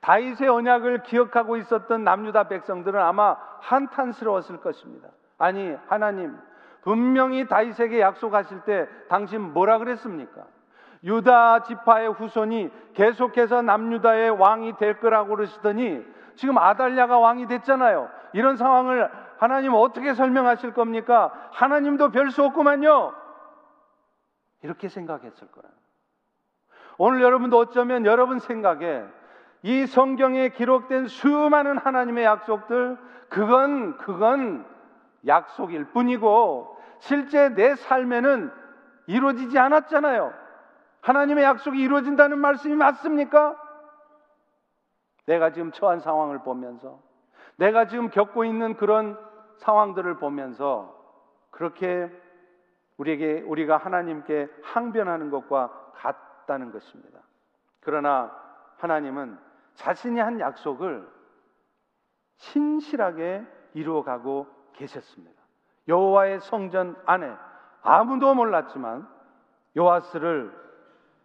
다윗의 0.00 0.48
언약을 0.48 1.02
기억하고 1.04 1.56
있었던 1.56 2.04
남유다 2.04 2.48
백성들은 2.48 3.00
아마 3.00 3.36
한탄스러웠을 3.60 4.60
것입니다. 4.60 5.08
아니 5.38 5.74
하나님 5.86 6.36
분명히 6.82 7.46
다윗에게 7.46 8.00
약속하실 8.00 8.60
때 8.64 8.86
당신 9.08 9.40
뭐라 9.40 9.78
그랬습니까? 9.78 10.44
유다 11.04 11.62
지파의 11.62 12.12
후손이 12.12 12.70
계속해서 12.94 13.62
남유다의 13.62 14.30
왕이 14.30 14.76
될 14.76 15.00
거라고 15.00 15.36
그러시더니 15.36 16.04
지금 16.42 16.58
아달랴가 16.58 17.20
왕이 17.20 17.46
됐잖아요. 17.46 18.10
이런 18.32 18.56
상황을 18.56 19.08
하나님 19.38 19.74
어떻게 19.74 20.12
설명하실 20.12 20.74
겁니까? 20.74 21.32
하나님도 21.52 22.10
별 22.10 22.30
수 22.30 22.42
없구만요. 22.42 23.14
이렇게 24.62 24.88
생각했을 24.88 25.46
거예요. 25.52 25.72
오늘 26.98 27.22
여러분도 27.22 27.56
어쩌면 27.58 28.06
여러분 28.06 28.40
생각에 28.40 29.04
이 29.62 29.86
성경에 29.86 30.48
기록된 30.48 31.06
수많은 31.06 31.78
하나님의 31.78 32.24
약속들, 32.24 32.98
그건, 33.28 33.96
그건 33.98 34.66
약속일 35.24 35.92
뿐이고, 35.92 36.76
실제 36.98 37.50
내 37.50 37.76
삶에는 37.76 38.50
이루어지지 39.06 39.60
않았잖아요. 39.60 40.34
하나님의 41.02 41.44
약속이 41.44 41.80
이루어진다는 41.80 42.40
말씀이 42.40 42.74
맞습니까? 42.74 43.61
내가 45.26 45.52
지금 45.52 45.72
처한 45.72 46.00
상황을 46.00 46.40
보면서 46.40 47.00
내가 47.56 47.86
지금 47.86 48.08
겪고 48.10 48.44
있는 48.44 48.76
그런 48.76 49.18
상황들을 49.58 50.16
보면서 50.18 50.98
그렇게 51.50 52.10
우리에게 52.96 53.42
우리가 53.42 53.76
하나님께 53.76 54.48
항변하는 54.62 55.30
것과 55.30 55.92
같다는 55.94 56.72
것입니다. 56.72 57.20
그러나 57.80 58.34
하나님은 58.78 59.38
자신이 59.74 60.20
한 60.20 60.40
약속을 60.40 61.08
신실하게 62.36 63.44
이루어가고 63.74 64.46
계셨습니다. 64.72 65.40
여호와의 65.88 66.40
성전 66.40 66.96
안에 67.06 67.32
아무도 67.82 68.34
몰랐지만 68.34 69.08
요아스를 69.76 70.52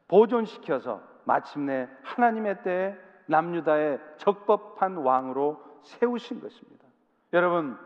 보존시켜서 0.07 1.01
마침내 1.25 1.89
하나님의 2.03 2.63
때에 2.63 2.97
남유다의 3.27 3.99
적법한 4.17 4.97
왕으로 4.97 5.61
세우신 5.83 6.41
것입니다. 6.41 6.85
여러분, 7.33 7.77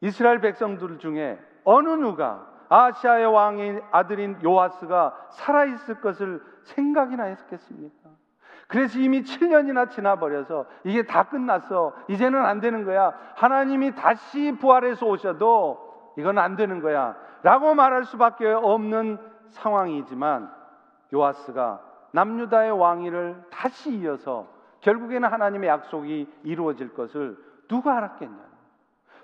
이스라엘 0.00 0.40
백성들 0.40 0.98
중에 0.98 1.38
어느 1.64 1.88
누가 1.90 2.46
아시아의 2.68 3.26
왕의 3.26 3.82
아들인 3.90 4.38
요아스가 4.42 5.28
살아있을 5.30 6.00
것을 6.00 6.42
생각이나 6.62 7.24
했겠습니까? 7.24 8.10
그래서 8.66 8.98
이미 8.98 9.22
7년이나 9.22 9.90
지나버려서 9.90 10.64
이게 10.84 11.02
다 11.02 11.24
끝났어. 11.24 11.92
이제는 12.08 12.42
안 12.42 12.60
되는 12.60 12.84
거야. 12.84 13.12
하나님이 13.34 13.94
다시 13.94 14.56
부활해서 14.58 15.06
오셔도 15.06 16.14
이건 16.16 16.38
안 16.38 16.56
되는 16.56 16.80
거야. 16.80 17.14
라고 17.42 17.74
말할 17.74 18.04
수밖에 18.04 18.46
없는 18.46 19.18
상황이지만 19.50 20.50
요아스가 21.12 21.82
남유다의 22.12 22.72
왕위를 22.72 23.42
다시 23.50 23.92
이어서 23.98 24.48
결국에는 24.80 25.28
하나님의 25.28 25.68
약속이 25.68 26.28
이루어질 26.44 26.92
것을 26.94 27.36
누가 27.68 27.96
알았겠냐? 27.96 28.52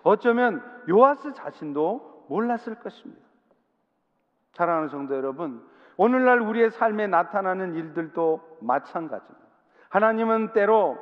어쩌면 0.03 0.63
요아스 0.89 1.35
자신도 1.35 2.27
몰랐을 2.29 2.77
것입니다. 2.83 3.23
사랑하는 4.53 4.89
성도 4.89 5.17
여러분, 5.17 5.63
오늘날 5.97 6.41
우리의 6.41 6.71
삶에 6.71 7.07
나타나는 7.07 7.75
일들도 7.75 8.59
마찬가지입니다. 8.61 9.49
하나님은 9.89 10.53
때로 10.53 10.99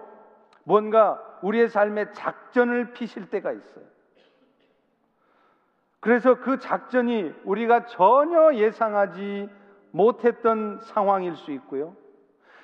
뭔가 0.65 1.23
우리의 1.43 1.69
삶에 1.69 2.13
작전을 2.13 2.93
피실 2.93 3.31
때가 3.31 3.53
있어요. 3.53 3.85
그래서 6.01 6.37
그 6.37 6.59
작전이 6.59 7.35
우리가 7.45 7.87
전혀 7.87 8.55
예상하지 8.55 9.51
못했던 9.91 10.79
상황일 10.81 11.37
수 11.37 11.53
있고요. 11.53 11.97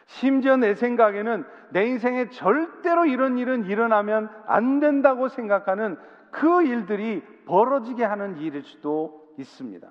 심지어 0.06 0.56
내 0.56 0.74
생각에는 0.74 1.44
내 1.70 1.87
인생에 1.87 2.28
절대로 2.30 3.06
이런 3.06 3.38
일은 3.38 3.64
일어나면 3.64 4.28
안 4.46 4.80
된다고 4.80 5.28
생각하는 5.28 5.96
그 6.30 6.62
일들이 6.62 7.22
벌어지게 7.46 8.04
하는 8.04 8.37
일일 8.38 8.62
수도 8.62 9.32
있습니다. 9.38 9.88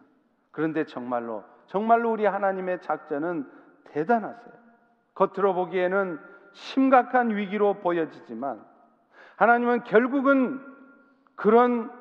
그런데 0.52 0.86
정말로, 0.86 1.44
정말로 1.67 2.12
우리 2.12 2.26
하나님의 2.26 2.82
작전은 2.82 3.48
대단하세요. 3.86 4.54
겉으로 5.15 5.54
보기에는 5.54 6.20
심각한 6.54 7.36
위기로 7.36 7.76
보여지지만 7.76 8.62
하나님은 9.38 9.84
결국은 9.84 10.62
그런 11.36 11.91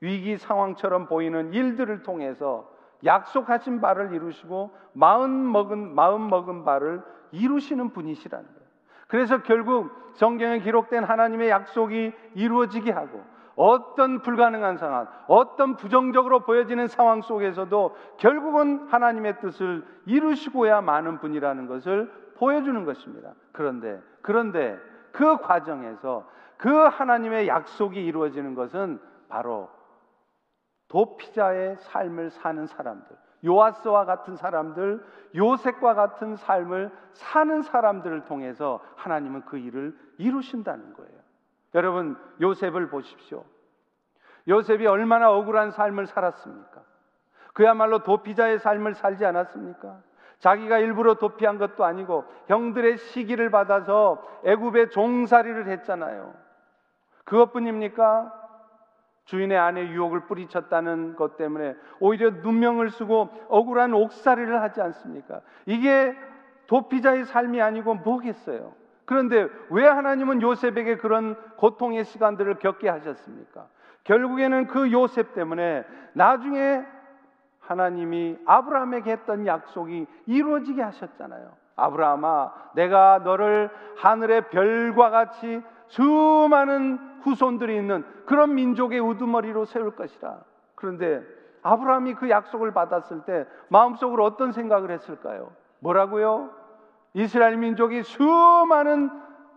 위기 0.00 0.36
상황처럼 0.36 1.06
보이는 1.06 1.52
일들을 1.52 2.02
통해서 2.02 2.73
약속하신 3.04 3.80
바를 3.80 4.12
이루시고 4.12 4.74
마음 4.92 5.52
먹은 5.52 5.94
마음 5.94 6.28
먹은 6.28 6.64
바를 6.64 7.02
이루시는 7.32 7.90
분이시라는 7.90 8.46
거예요. 8.46 8.64
그래서 9.08 9.42
결국 9.42 9.90
성경에 10.14 10.60
기록된 10.60 11.04
하나님의 11.04 11.50
약속이 11.50 12.12
이루어지게 12.34 12.92
하고 12.92 13.22
어떤 13.56 14.20
불가능한 14.20 14.78
상황, 14.78 15.06
어떤 15.28 15.76
부정적으로 15.76 16.40
보여지는 16.40 16.88
상황 16.88 17.22
속에서도 17.22 17.96
결국은 18.16 18.86
하나님의 18.88 19.40
뜻을 19.40 19.84
이루시고야 20.06 20.80
마는 20.80 21.18
분이라는 21.20 21.66
것을 21.68 22.10
보여주는 22.36 22.84
것입니다. 22.84 23.30
그런데, 23.52 24.00
그런데 24.22 24.76
그 25.12 25.36
과정에서 25.38 26.26
그 26.56 26.68
하나님의 26.68 27.46
약속이 27.46 28.04
이루어지는 28.04 28.54
것은 28.54 28.98
바로 29.28 29.68
도피자의 30.88 31.76
삶을 31.78 32.30
사는 32.30 32.66
사람들, 32.66 33.16
요아스와 33.44 34.04
같은 34.04 34.36
사람들, 34.36 35.04
요셉과 35.34 35.94
같은 35.94 36.36
삶을 36.36 36.90
사는 37.12 37.62
사람들을 37.62 38.24
통해서 38.24 38.80
하나님은 38.96 39.42
그 39.46 39.58
일을 39.58 39.96
이루신다는 40.18 40.94
거예요. 40.94 41.18
여러분, 41.74 42.16
요셉을 42.40 42.88
보십시오. 42.88 43.44
요셉이 44.46 44.86
얼마나 44.86 45.30
억울한 45.32 45.70
삶을 45.70 46.06
살았습니까? 46.06 46.82
그야말로 47.52 48.00
도피자의 48.02 48.58
삶을 48.58 48.94
살지 48.94 49.24
않았습니까? 49.24 50.00
자기가 50.40 50.78
일부러 50.78 51.14
도피한 51.14 51.58
것도 51.58 51.84
아니고 51.84 52.24
형들의 52.48 52.98
시기를 52.98 53.50
받아서 53.50 54.22
애굽의 54.44 54.90
종살이를 54.90 55.68
했잖아요. 55.68 56.34
그것뿐입니까? 57.24 58.43
주인의 59.24 59.58
아내 59.58 59.88
유혹을 59.88 60.26
뿌리쳤다는 60.26 61.16
것 61.16 61.36
때문에 61.36 61.74
오히려 61.98 62.30
눈명을 62.30 62.90
쓰고 62.90 63.30
억울한 63.48 63.94
옥살이를 63.94 64.60
하지 64.60 64.80
않습니까? 64.80 65.40
이게 65.66 66.14
도피자의 66.66 67.24
삶이 67.24 67.60
아니고 67.60 67.94
뭐겠어요? 67.94 68.74
그런데 69.06 69.48
왜 69.70 69.86
하나님은 69.86 70.40
요셉에게 70.42 70.96
그런 70.96 71.36
고통의 71.56 72.04
시간들을 72.04 72.58
겪게 72.58 72.88
하셨습니까? 72.88 73.66
결국에는 74.04 74.66
그 74.66 74.92
요셉 74.92 75.34
때문에 75.34 75.84
나중에 76.12 76.84
하나님이 77.60 78.38
아브라함에게 78.44 79.10
했던 79.10 79.46
약속이 79.46 80.06
이루어지게 80.26 80.82
하셨잖아요. 80.82 81.52
아브라함아, 81.76 82.52
내가 82.74 83.20
너를 83.24 83.70
하늘의 83.96 84.50
별과 84.50 85.10
같이 85.10 85.62
수많은 85.88 86.98
후손들이 87.22 87.76
있는 87.76 88.04
그런 88.26 88.54
민족의 88.54 89.00
우두머리로 89.00 89.64
세울 89.64 89.94
것이라. 89.96 90.38
그런데 90.74 91.22
아브라함이 91.62 92.14
그 92.14 92.28
약속을 92.28 92.72
받았을 92.72 93.22
때 93.24 93.46
마음속으로 93.68 94.24
어떤 94.24 94.52
생각을 94.52 94.90
했을까요? 94.90 95.52
뭐라고요? 95.80 96.50
이스라엘 97.14 97.56
민족이 97.56 98.02
수많은 98.02 99.10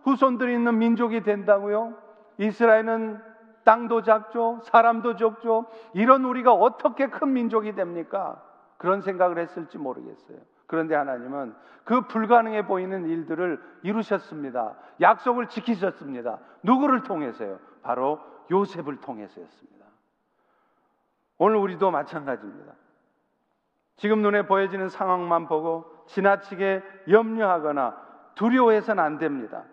후손들이 0.04 0.54
있는 0.54 0.78
민족이 0.78 1.22
된다고요? 1.22 1.94
이스라엘은 2.38 3.20
땅도 3.64 4.02
작죠, 4.02 4.60
사람도 4.62 5.16
적죠. 5.16 5.66
이런 5.92 6.24
우리가 6.24 6.54
어떻게 6.54 7.08
큰 7.08 7.34
민족이 7.34 7.74
됩니까? 7.74 8.42
그런 8.78 9.02
생각을 9.02 9.38
했을지 9.38 9.76
모르겠어요. 9.76 10.38
그런데 10.68 10.94
하나님은 10.94 11.54
그 11.82 12.02
불가능해 12.02 12.66
보이는 12.66 13.08
일들을 13.08 13.60
이루셨습니다. 13.82 14.76
약속을 15.00 15.48
지키셨습니다. 15.48 16.38
누구를 16.62 17.02
통해서요? 17.02 17.58
바로 17.82 18.20
요셉을 18.50 19.00
통해서였습니다. 19.00 19.86
오늘 21.38 21.56
우리도 21.56 21.90
마찬가지입니다. 21.90 22.74
지금 23.96 24.20
눈에 24.20 24.42
보여지는 24.42 24.90
상황만 24.90 25.48
보고 25.48 25.90
지나치게 26.06 26.82
염려하거나 27.08 27.96
두려워해서는 28.34 29.02
안 29.02 29.18
됩니다. 29.18 29.64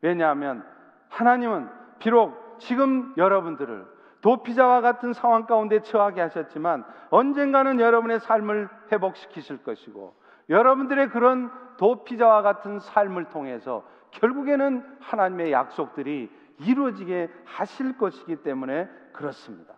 왜냐하면 0.00 0.64
하나님은 1.10 1.68
비록 1.98 2.58
지금 2.58 3.12
여러분들을 3.18 3.86
도피자와 4.22 4.80
같은 4.80 5.12
상황 5.12 5.44
가운데 5.44 5.80
처하게 5.82 6.22
하셨지만 6.22 6.84
언젠가는 7.10 7.78
여러분의 7.78 8.20
삶을 8.20 8.68
회복시키실 8.90 9.62
것이고 9.62 10.14
여러분들의 10.50 11.10
그런 11.10 11.50
도피자와 11.78 12.42
같은 12.42 12.80
삶을 12.80 13.30
통해서 13.30 13.84
결국에는 14.10 14.84
하나님의 15.00 15.52
약속들이 15.52 16.30
이루어지게 16.58 17.30
하실 17.46 17.96
것이기 17.96 18.42
때문에 18.42 18.88
그렇습니다. 19.12 19.74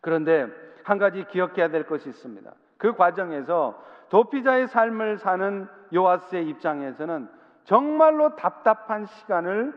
그런데 0.00 0.48
한 0.82 0.98
가지 0.98 1.24
기억해야 1.24 1.68
될 1.68 1.86
것이 1.86 2.08
있습니다. 2.08 2.52
그 2.76 2.94
과정에서 2.94 3.82
도피자의 4.10 4.68
삶을 4.68 5.16
사는 5.18 5.66
요아스의 5.94 6.46
입장에서는 6.48 7.28
정말로 7.64 8.36
답답한 8.36 9.06
시간을 9.06 9.72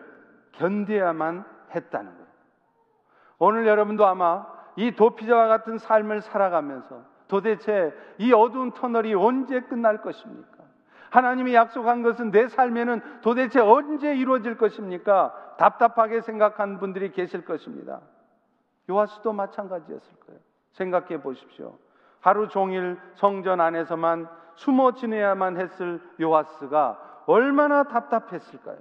견뎌야만 0.54 1.46
했다는 1.74 2.12
거예요. 2.12 2.28
오늘 3.40 3.68
여러분도 3.68 4.06
아마 4.06 4.46
이 4.76 4.92
도피자와 4.92 5.48
같은 5.48 5.78
삶을 5.78 6.22
살아가면서 6.22 7.04
도대체 7.28 7.94
이 8.18 8.34
어두운 8.34 8.72
터널이 8.72 9.13
언제 9.13 9.62
끝날 9.62 10.02
것입니까? 10.02 10.58
하나님이 11.10 11.54
약속한 11.54 12.04
것은 12.04 12.32
내 12.32 12.48
삶에는 12.48 13.22
도대체 13.22 13.60
언제 13.60 14.16
이루어질 14.16 14.58
것입니까? 14.58 15.56
답답하게 15.58 16.22
생각한 16.22 16.80
분들이 16.80 17.12
계실 17.12 17.46
것입니다. 17.46 18.02
요하스도 18.90 19.34
마찬가지였을 19.34 20.20
거예요. 20.26 20.40
생각해 20.74 21.22
보십시오. 21.22 21.78
하루 22.20 22.48
종일 22.48 23.00
성전 23.16 23.62
안에서만 23.62 24.28
숨어 24.56 24.94
지내야만 24.94 25.58
했을 25.58 26.02
요하스가 26.20 27.24
얼마나 27.26 27.84
답답했을까요? 27.84 28.78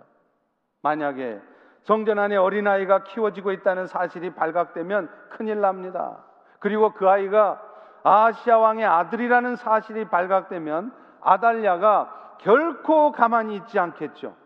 만약에 0.83 1.41
성전 1.83 2.19
안에 2.19 2.37
어린아이가 2.37 3.05
키워지고 3.05 3.53
있다는 3.53 3.87
사실이 3.87 4.35
발각되면 4.35 5.09
큰일 5.31 5.61
납니다. 5.61 6.25
그리고 6.59 6.93
그 6.93 7.09
아이가 7.09 7.61
아시아 8.09 8.59
왕의 8.59 8.85
아들이라는 8.85 9.57
사실이 9.57 10.05
발각되면 10.05 10.93
아달랴가 11.21 12.37
결코 12.39 13.11
가만히 13.11 13.57
있지 13.57 13.81
않겠죠. 13.81 14.37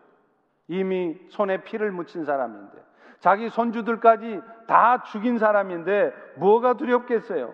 이미 0.67 1.15
손에 1.29 1.63
피를 1.63 1.91
묻힌 1.91 2.25
사람인데 2.25 2.83
자기 3.19 3.49
손주들까지 3.49 4.41
다 4.65 5.03
죽인 5.03 5.37
사람인데 5.37 6.11
뭐가 6.37 6.73
두렵겠어요? 6.73 7.53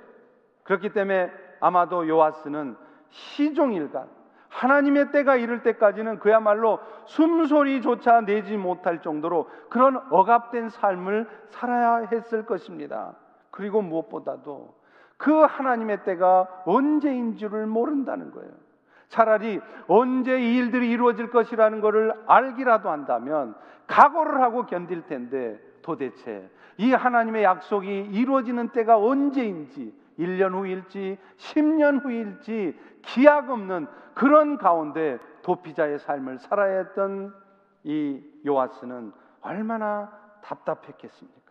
그렇기 0.64 0.94
때문에 0.94 1.30
아마도 1.60 2.08
요아스는 2.08 2.78
시종일관 3.10 4.08
하나님의 4.48 5.12
때가 5.12 5.36
이를 5.36 5.62
때까지는 5.62 6.20
그야말로 6.20 6.80
숨소리조차 7.04 8.22
내지 8.22 8.56
못할 8.56 9.02
정도로 9.02 9.50
그런 9.70 10.02
억압된 10.10 10.70
삶을 10.70 11.28
살아야 11.50 12.08
했을 12.10 12.46
것입니다. 12.46 13.14
그리고 13.52 13.82
무엇보다도 13.82 14.77
그 15.18 15.32
하나님의 15.32 16.04
때가 16.04 16.64
언제인 16.66 17.36
줄을 17.36 17.66
모른다는 17.66 18.32
거예요. 18.32 18.52
차라리 19.10 19.60
언제 19.88 20.40
이 20.40 20.58
일들이 20.58 20.92
이루어질 20.92 21.30
것이라는 21.30 21.82
것을 21.82 22.14
알기라도 22.28 22.90
한다면 22.90 23.56
각오를 23.88 24.42
하고 24.42 24.66
견딜 24.66 25.06
텐데 25.06 25.60
도대체 25.82 26.50
이 26.78 26.92
하나님의 26.92 27.44
약속이 27.44 28.10
이루어지는 28.12 28.70
때가 28.70 28.98
언제인지 28.98 29.94
1년 30.20 30.54
후일지 30.54 31.18
10년 31.38 32.04
후일지 32.04 32.78
기약 33.02 33.50
없는 33.50 33.88
그런 34.14 34.58
가운데 34.58 35.20
도피자의 35.44 36.00
삶을 36.00 36.40
살아야 36.40 36.80
했던 36.80 37.34
이 37.84 38.22
요아스는 38.46 39.14
얼마나 39.42 40.12
답답했겠습니까? 40.42 41.47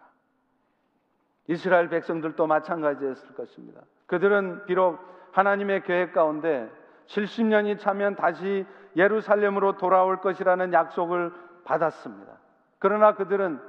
이스라엘 1.48 1.88
백성들도 1.88 2.46
마찬가지였을 2.46 3.34
것입니다. 3.34 3.80
그들은 4.06 4.66
비록 4.66 4.98
하나님의 5.32 5.82
계획 5.84 6.12
가운데 6.12 6.70
70년이 7.06 7.78
차면 7.78 8.16
다시 8.16 8.66
예루살렘으로 8.96 9.76
돌아올 9.76 10.20
것이라는 10.20 10.72
약속을 10.72 11.32
받았습니다. 11.64 12.32
그러나 12.78 13.14
그들은 13.14 13.60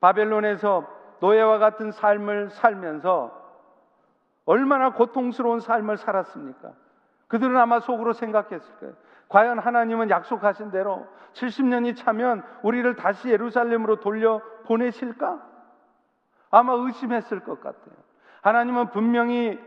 바벨론에서 0.00 0.86
노예와 1.20 1.58
같은 1.58 1.90
삶을 1.90 2.50
살면서 2.50 3.38
얼마나 4.46 4.92
고통스러운 4.92 5.60
삶을 5.60 5.96
살았습니까? 5.96 6.72
그들은 7.28 7.56
아마 7.56 7.78
속으로 7.78 8.12
생각했을 8.12 8.74
거예요. 8.76 8.94
과연 9.28 9.60
하나님은 9.60 10.10
약속하신 10.10 10.72
대로 10.72 11.06
70년이 11.34 11.96
차면 11.96 12.42
우리를 12.62 12.96
다시 12.96 13.28
예루살렘으로 13.28 14.00
돌려 14.00 14.42
보내실까? 14.64 15.49
아마 16.50 16.72
의심했을 16.74 17.40
것 17.40 17.60
같아요. 17.60 17.94
하나님은 18.42 18.90
분명히 18.90 19.58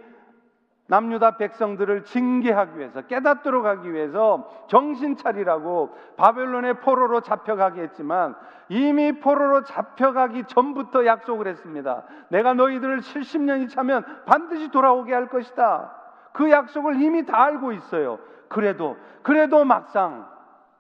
남유다 0.87 1.37
백성들을 1.37 2.03
징계하기 2.03 2.77
위해서 2.77 3.01
깨닫도록 3.03 3.65
하기 3.65 3.93
위해서 3.93 4.49
정신 4.67 5.15
차리라고 5.15 5.95
바벨론의 6.17 6.81
포로로 6.81 7.21
잡혀가게 7.21 7.81
했지만 7.83 8.35
이미 8.67 9.13
포로로 9.19 9.63
잡혀가기 9.63 10.43
전부터 10.45 11.05
약속을 11.05 11.47
했습니다. 11.47 12.03
내가 12.29 12.53
너희들을 12.53 12.99
70년이 12.99 13.69
차면 13.69 14.03
반드시 14.25 14.69
돌아오게 14.69 15.13
할 15.13 15.29
것이다. 15.29 15.95
그 16.33 16.51
약속을 16.51 17.01
이미 17.01 17.25
다 17.25 17.41
알고 17.43 17.71
있어요. 17.71 18.19
그래도 18.49 18.97
그래도 19.21 19.63
막상 19.63 20.27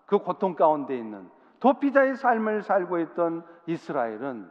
그 0.05 0.19
고통 0.19 0.55
가운데 0.55 0.97
있는 0.97 1.29
도피자의 1.59 2.15
삶을 2.17 2.63
살고 2.63 2.99
있던 2.99 3.43
이스라엘은 3.67 4.49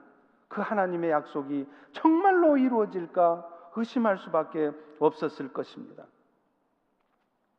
그 0.52 0.60
하나님의 0.60 1.10
약속이 1.10 1.66
정말로 1.92 2.58
이루어질까 2.58 3.48
의심할 3.74 4.18
수밖에 4.18 4.70
없었을 4.98 5.50
것입니다. 5.50 6.04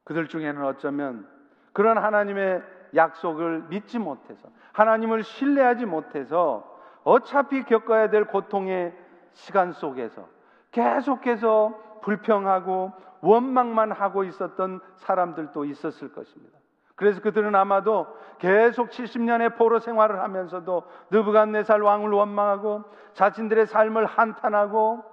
그들 0.04 0.28
중에는 0.28 0.64
어쩌면 0.64 1.28
그런 1.74 1.98
하나님의 1.98 2.62
약속을 2.94 3.64
믿지 3.70 3.98
못해서 3.98 4.48
하나님을 4.74 5.24
신뢰하지 5.24 5.88
못해서 5.88 6.80
어차피 7.04 7.64
겪어야 7.64 8.12
될 8.12 8.26
고통의 8.26 8.96
시간 9.32 9.72
속에서 9.72 10.30
계속해서 10.70 12.00
불평하고 12.04 12.92
원망만 13.22 13.92
하고 13.92 14.24
있었던 14.24 14.82
사람들도 14.98 15.66
있었을 15.66 16.14
것입니다. 16.14 16.60
그래서 17.04 17.20
그들은 17.20 17.54
아마도 17.54 18.08
계속 18.38 18.90
70년의 18.90 19.58
포로 19.58 19.80
생활을 19.80 20.22
하면서도 20.22 20.84
느부갓네살 21.12 21.82
왕을 21.82 22.12
원망하고 22.12 22.86
자신들의 23.12 23.66
삶을 23.66 24.06
한탄하고 24.06 25.04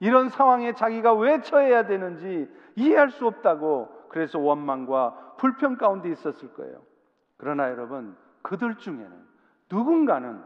이런 0.00 0.28
상황에 0.28 0.72
자기가 0.72 1.14
왜 1.14 1.40
처해야 1.40 1.86
되는지 1.86 2.52
이해할 2.74 3.10
수 3.10 3.28
없다고 3.28 4.08
그래서 4.08 4.40
원망과 4.40 5.36
불평 5.38 5.76
가운데 5.76 6.10
있었을 6.10 6.52
거예요. 6.54 6.82
그러나 7.36 7.70
여러분, 7.70 8.16
그들 8.42 8.78
중에는 8.78 9.12
누군가는 9.70 10.42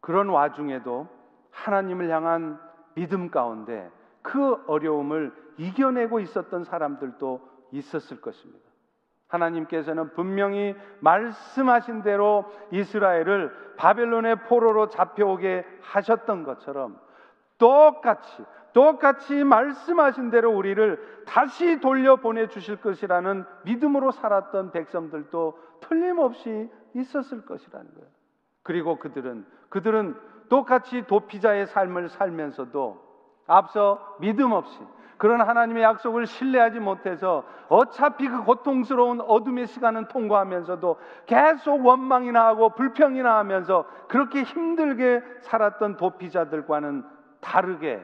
그런 0.00 0.30
와중에도 0.30 1.08
하나님을 1.50 2.08
향한 2.08 2.58
믿음 2.94 3.30
가운데 3.30 3.90
그 4.22 4.64
어려움을 4.66 5.34
이겨내고 5.58 6.20
있었던 6.20 6.64
사람들도 6.64 7.46
있었을 7.72 8.22
것입니다. 8.22 8.73
하나님께서는 9.34 10.12
분명히 10.14 10.74
말씀하신 11.00 12.02
대로 12.02 12.44
이스라엘을 12.70 13.74
바벨론의 13.76 14.44
포로로 14.44 14.88
잡혀오게 14.88 15.64
하셨던 15.82 16.44
것처럼 16.44 16.98
똑같이 17.58 18.44
똑같이 18.72 19.44
말씀하신 19.44 20.30
대로 20.30 20.50
우리를 20.50 21.24
다시 21.26 21.78
돌려 21.80 22.16
보내 22.16 22.48
주실 22.48 22.76
것이라는 22.76 23.44
믿음으로 23.64 24.10
살았던 24.10 24.72
백성들도 24.72 25.56
틀림없이 25.80 26.68
있었을 26.94 27.46
것이라는 27.46 27.94
거예요. 27.94 28.08
그리고 28.64 28.98
그들은 28.98 29.46
그들은 29.68 30.16
똑같이 30.48 31.06
도피자의 31.06 31.68
삶을 31.68 32.08
살면서도 32.08 33.00
앞서 33.46 34.16
믿음 34.20 34.52
없이 34.52 34.80
그런 35.16 35.40
하나님의 35.40 35.82
약속을 35.82 36.26
신뢰하지 36.26 36.80
못해서 36.80 37.44
어차피 37.68 38.28
그 38.28 38.44
고통스러운 38.44 39.20
어둠의 39.20 39.66
시간은 39.66 40.08
통과하면서도 40.08 40.98
계속 41.26 41.84
원망이나 41.84 42.46
하고 42.46 42.70
불평이나 42.70 43.38
하면서 43.38 43.86
그렇게 44.08 44.42
힘들게 44.42 45.22
살았던 45.42 45.96
도피자들과는 45.96 47.04
다르게 47.40 48.02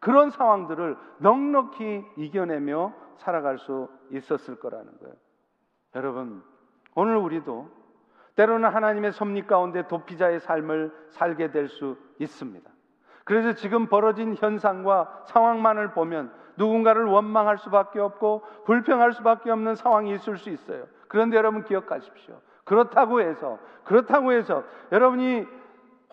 그런 0.00 0.30
상황들을 0.30 0.96
넉넉히 1.18 2.04
이겨내며 2.16 2.92
살아갈 3.18 3.58
수 3.58 3.88
있었을 4.10 4.58
거라는 4.58 4.86
거예요. 4.98 5.14
여러분, 5.94 6.42
오늘 6.94 7.16
우리도 7.16 7.68
때로는 8.34 8.68
하나님의 8.70 9.12
섭리 9.12 9.46
가운데 9.46 9.86
도피자의 9.86 10.40
삶을 10.40 10.92
살게 11.10 11.52
될 11.52 11.68
수 11.68 11.96
있습니다. 12.18 12.71
그래서 13.24 13.52
지금 13.54 13.86
벌어진 13.86 14.34
현상과 14.34 15.24
상황만을 15.26 15.92
보면 15.92 16.32
누군가를 16.56 17.04
원망할 17.04 17.58
수밖에 17.58 18.00
없고 18.00 18.42
불평할 18.64 19.12
수밖에 19.12 19.50
없는 19.50 19.74
상황이 19.74 20.12
있을 20.14 20.36
수 20.36 20.50
있어요. 20.50 20.84
그런데 21.08 21.36
여러분 21.36 21.64
기억하십시오. 21.64 22.40
그렇다고 22.64 23.20
해서 23.20 23.58
그렇다고 23.84 24.32
해서 24.32 24.64
여러분이 24.92 25.46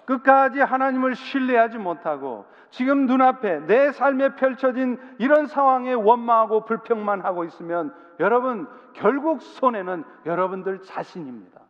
끝까지 0.06 0.60
하나님을 0.60 1.16
신뢰하지 1.16 1.78
못하고 1.78 2.46
지금 2.72 3.06
눈앞에 3.06 3.68
내 3.68 3.92
삶에 3.92 4.36
펼쳐진 4.36 5.00
이런 5.20 5.46
상황에 5.46 5.94
원망하고 5.94 6.66
불평만 6.66 7.22
하고 7.22 7.44
있으면 7.44 7.94
여러분 8.20 8.68
결국 8.94 9.42
손해는 9.42 10.04
여러분들 10.26 10.82
자신입니다. 10.82 11.62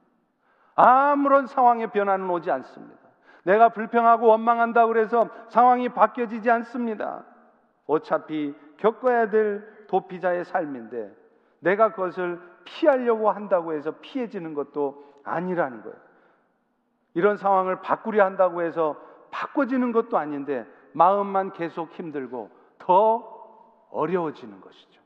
아무런 0.76 1.48
상황의 1.48 1.92
변화는 1.92 2.30
오지 2.30 2.50
않습니다. 2.50 2.99
내가 3.50 3.70
불평하고 3.70 4.28
원망한다고 4.28 4.96
해서 4.98 5.28
상황이 5.48 5.90
바뀌어지지 5.90 6.52
않습니다. 6.52 7.26
어차피 7.88 8.56
겪어야 8.78 9.32
될 9.32 9.88
도피자의 9.88 10.46
삶인데 10.46 11.12
내가 11.58 11.90
그것을 11.94 12.40
피하려고 12.64 13.32
한다고 13.32 13.74
해서 13.74 13.96
피해지는 14.02 14.54
것도 14.54 15.04
아니라는 15.24 15.82
거예요. 15.82 15.98
이런 17.16 17.38
상황을 17.38 17.82
바꾸려 17.82 18.24
한다고 18.24 18.62
해서 18.62 18.96
바꿔지는 19.32 19.94
것도 19.94 20.20
아닌데 20.20 20.68
마음만 20.94 21.54
계속 21.54 21.92
힘들고 21.94 22.52
더 22.78 23.88
어려워지는 23.90 24.62
것이죠. 24.62 25.02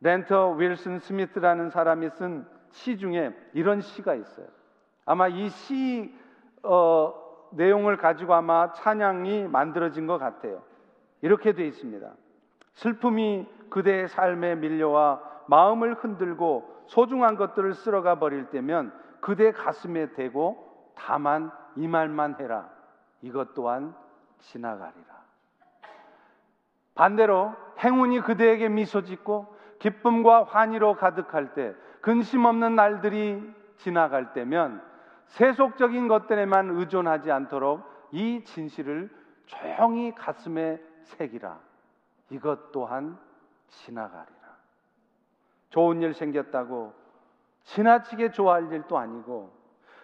렌터 0.00 0.52
윌슨 0.52 0.98
스미스라는 1.00 1.68
사람이 1.68 2.08
쓴 2.10 2.46
시 2.70 2.96
중에 2.96 3.32
이런 3.52 3.82
시가 3.82 4.14
있어요. 4.14 4.46
아마 5.04 5.28
이 5.28 5.48
시 5.50 6.23
어, 6.64 7.14
내용을 7.50 7.96
가지고 7.96 8.34
아마 8.34 8.72
찬양이 8.72 9.44
만들어진 9.48 10.06
것 10.06 10.18
같아요. 10.18 10.62
이렇게 11.20 11.52
되어 11.52 11.66
있습니다. 11.66 12.10
슬픔이 12.74 13.46
그대의 13.70 14.08
삶에 14.08 14.56
밀려와 14.56 15.20
마음을 15.46 15.94
흔들고 15.94 16.84
소중한 16.86 17.36
것들을 17.36 17.74
쓸어가 17.74 18.18
버릴 18.18 18.50
때면 18.50 18.92
그대 19.20 19.52
가슴에 19.52 20.12
대고 20.12 20.92
다만 20.94 21.50
이 21.76 21.88
말만 21.88 22.36
해라. 22.40 22.68
이것 23.22 23.54
또한 23.54 23.94
지나가리라. 24.40 25.14
반대로 26.94 27.54
행운이 27.82 28.20
그대에게 28.20 28.68
미소 28.68 29.02
짓고 29.02 29.54
기쁨과 29.78 30.44
환희로 30.44 30.94
가득할 30.96 31.54
때 31.54 31.74
근심 32.00 32.44
없는 32.44 32.76
날들이 32.76 33.42
지나갈 33.76 34.32
때면 34.32 34.82
세속적인 35.26 36.08
것들에만 36.08 36.70
의존하지 36.70 37.30
않도록 37.30 37.82
이 38.12 38.42
진실을 38.44 39.10
조용히 39.46 40.14
가슴에 40.14 40.80
새기라. 41.02 41.58
이것 42.30 42.72
또한 42.72 43.18
지나가리라. 43.68 44.34
좋은 45.70 46.00
일 46.02 46.14
생겼다고 46.14 46.94
지나치게 47.64 48.30
좋아할 48.30 48.72
일도 48.72 48.96
아니고 48.96 49.52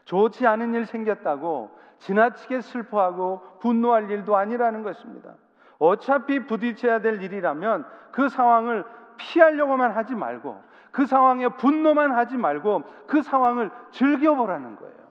좋지 0.04 0.46
않은 0.46 0.74
일 0.74 0.87
생겼다고 0.87 1.70
지나치게 1.98 2.62
슬퍼하고 2.62 3.59
분노할 3.61 4.11
일도 4.11 4.37
아니라는 4.37 4.83
것입니다. 4.83 5.35
어차피 5.78 6.44
부딪혀야 6.46 7.00
될 7.00 7.22
일이라면 7.22 7.87
그 8.11 8.28
상황을 8.28 8.85
피하려고만 9.16 9.92
하지 9.92 10.14
말고 10.14 10.61
그 10.90 11.06
상황에 11.06 11.48
분노만 11.48 12.12
하지 12.12 12.37
말고 12.37 12.83
그 13.06 13.22
상황을 13.22 13.70
즐겨보라는 13.92 14.76
거예요. 14.76 15.10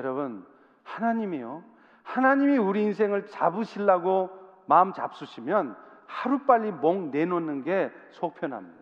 여러분, 0.00 0.46
하나님이요. 0.82 1.62
하나님이 2.04 2.56
우리 2.56 2.82
인생을 2.84 3.26
잡으시려고 3.26 4.30
마음 4.64 4.94
잡수시면 4.94 5.76
하루빨리 6.06 6.72
목 6.72 7.10
내놓는 7.10 7.62
게 7.62 7.92
속편합니다. 8.12 8.80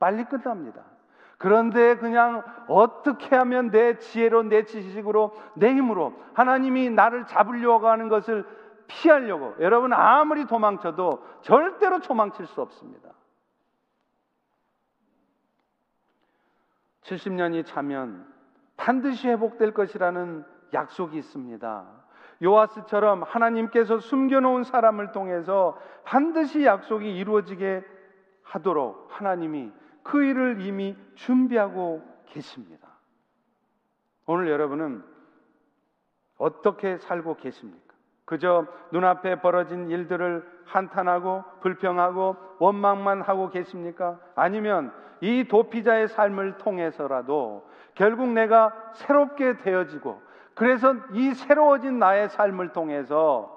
빨리 0.00 0.24
끝납니다. 0.24 0.82
그런데 1.38 1.96
그냥 1.96 2.42
어떻게 2.66 3.36
하면 3.36 3.70
내 3.70 3.98
지혜로, 3.98 4.42
내 4.44 4.64
지식으로, 4.64 5.34
내 5.54 5.72
힘으로 5.72 6.14
하나님이 6.34 6.90
나를 6.90 7.26
잡으려고 7.26 7.86
하는 7.86 8.08
것을 8.08 8.44
피하려고 8.88 9.54
여러분 9.60 9.92
아무리 9.92 10.46
도망쳐도 10.46 11.24
절대로 11.42 12.00
도망칠 12.00 12.46
수 12.46 12.60
없습니다. 12.60 13.10
70년이 17.02 17.64
차면 17.66 18.26
반드시 18.76 19.28
회복될 19.28 19.72
것이라는 19.72 20.55
약속이 20.72 21.18
있습니다. 21.18 21.86
요아스처럼 22.42 23.22
하나님께서 23.22 23.98
숨겨놓은 23.98 24.64
사람을 24.64 25.12
통해서 25.12 25.78
반드시 26.04 26.64
약속이 26.64 27.16
이루어지게 27.16 27.84
하도록 28.42 29.08
하나님이 29.10 29.72
그 30.02 30.22
일을 30.22 30.60
이미 30.60 30.96
준비하고 31.14 32.02
계십니다. 32.26 32.88
오늘 34.26 34.48
여러분은 34.50 35.02
어떻게 36.38 36.98
살고 36.98 37.36
계십니까? 37.36 37.94
그저 38.24 38.66
눈앞에 38.90 39.40
벌어진 39.40 39.88
일들을 39.88 40.44
한탄하고 40.64 41.44
불평하고 41.60 42.36
원망만 42.58 43.22
하고 43.22 43.50
계십니까? 43.50 44.18
아니면 44.34 44.92
이 45.20 45.44
도피자의 45.48 46.08
삶을 46.08 46.58
통해서라도 46.58 47.68
결국 47.94 48.28
내가 48.28 48.74
새롭게 48.94 49.58
되어지고 49.58 50.20
그래서 50.56 50.94
이 51.12 51.34
새로워진 51.34 51.98
나의 51.98 52.30
삶을 52.30 52.72
통해서 52.72 53.52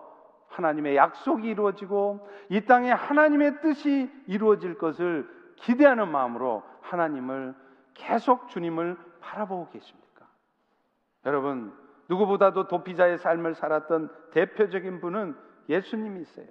하나님의 0.49 0.97
약속이 0.97 1.47
이루어지고 1.47 2.27
이 2.49 2.65
땅에 2.65 2.91
하나님의 2.91 3.62
뜻이 3.62 4.12
이루어질 4.27 4.77
것을 4.77 5.27
기대하는 5.55 6.09
마음으로 6.09 6.62
하나님을 6.81 7.55
계속 7.93 8.49
주님을 8.49 8.97
바라보고 9.21 9.69
계십니까? 9.69 10.27
여러분, 11.25 11.73
누구보다도 12.09 12.67
도피자의 12.67 13.17
삶을 13.17 13.55
살았던 13.55 14.09
대표적인 14.31 14.99
분은 14.99 15.38
예수님이세요. 15.69 16.49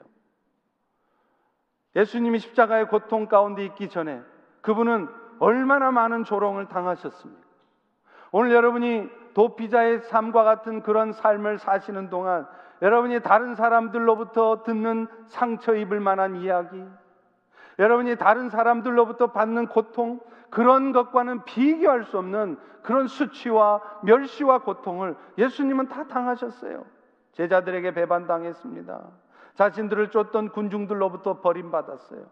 예수님이 1.94 2.38
십자가의 2.38 2.88
고통 2.88 3.26
가운데 3.26 3.66
있기 3.66 3.90
전에 3.90 4.22
그분은 4.62 5.08
얼마나 5.40 5.90
많은 5.90 6.24
조롱을 6.24 6.68
당하셨습니까? 6.68 7.48
오늘 8.32 8.52
여러분이 8.52 9.17
도피자의 9.38 10.00
삶과 10.00 10.42
같은 10.42 10.82
그런 10.82 11.12
삶을 11.12 11.58
사시는 11.58 12.10
동안 12.10 12.48
여러분이 12.82 13.20
다른 13.20 13.54
사람들로부터 13.54 14.64
듣는 14.64 15.06
상처 15.28 15.76
입을 15.76 16.00
만한 16.00 16.34
이야기, 16.34 16.84
여러분이 17.78 18.16
다른 18.16 18.50
사람들로부터 18.50 19.30
받는 19.30 19.68
고통, 19.68 20.18
그런 20.50 20.90
것과는 20.90 21.44
비교할 21.44 22.02
수 22.02 22.18
없는 22.18 22.58
그런 22.82 23.06
수치와 23.06 23.80
멸시와 24.02 24.62
고통을 24.62 25.14
예수님은 25.36 25.86
다 25.86 26.08
당하셨어요. 26.08 26.84
제자들에게 27.34 27.94
배반당했습니다. 27.94 29.00
자신들을 29.54 30.10
쫓던 30.10 30.48
군중들로부터 30.48 31.40
버림받았어요. 31.42 32.24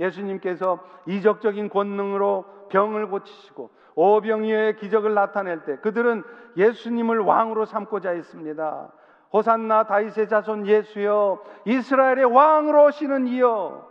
예수님께서 0.00 0.80
이적적인 1.06 1.68
권능으로 1.68 2.44
병을 2.70 3.08
고치시고 3.08 3.70
오병이어의 3.94 4.76
기적을 4.76 5.14
나타낼 5.14 5.64
때 5.64 5.76
그들은 5.76 6.24
예수님을 6.56 7.18
왕으로 7.20 7.66
삼고자 7.66 8.10
했습니다. 8.10 8.90
호산나 9.32 9.84
다윗의 9.84 10.28
자손 10.28 10.66
예수여 10.66 11.44
이스라엘의 11.66 12.24
왕으로 12.24 12.86
오시는 12.86 13.28
이여 13.28 13.88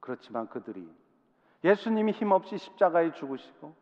그렇지만 0.00 0.48
그들이 0.48 0.86
예수님이 1.64 2.12
힘없이 2.12 2.58
십자가에 2.58 3.12
죽으시고 3.12 3.74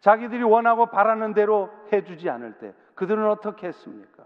자기들이 0.00 0.42
원하고 0.42 0.86
바라는 0.86 1.34
대로 1.34 1.68
해주지 1.92 2.30
않을 2.30 2.54
때 2.54 2.74
그들은 2.94 3.28
어떻게 3.28 3.66
했습니까? 3.68 4.24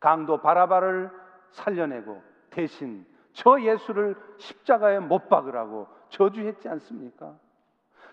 강도 0.00 0.40
바라바를 0.40 1.10
살려내고 1.52 2.20
대신 2.50 3.06
저 3.36 3.60
예수를 3.60 4.16
십자가에 4.38 4.98
못 4.98 5.28
박으라고 5.28 5.88
저주했지 6.08 6.70
않습니까? 6.70 7.34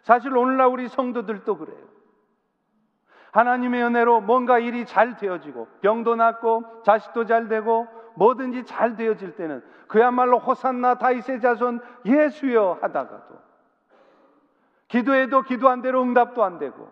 사실 0.02 0.36
오늘날 0.36 0.68
우리 0.68 0.90
성도들도 0.90 1.58
그래요. 1.58 1.80
하나님의 3.32 3.84
은혜로 3.84 4.20
뭔가 4.20 4.60
일이 4.60 4.86
잘 4.86 5.16
되어지고 5.16 5.68
병도 5.80 6.18
낫고 6.18 6.84
자식도 6.84 7.26
잘 7.26 7.48
되고 7.48 7.88
뭐든지 8.16 8.66
잘 8.66 8.98
되어질 8.98 9.38
때는 9.38 9.64
그야말로 9.88 10.40
호산나 10.40 10.98
다윗의 10.98 11.40
자손 11.40 11.80
예수여 12.06 12.80
하다가도 12.82 13.42
기도해도 14.90 15.44
기도한 15.44 15.82
대로 15.82 16.04
응답도 16.04 16.44
안 16.44 16.60
되고 16.60 16.92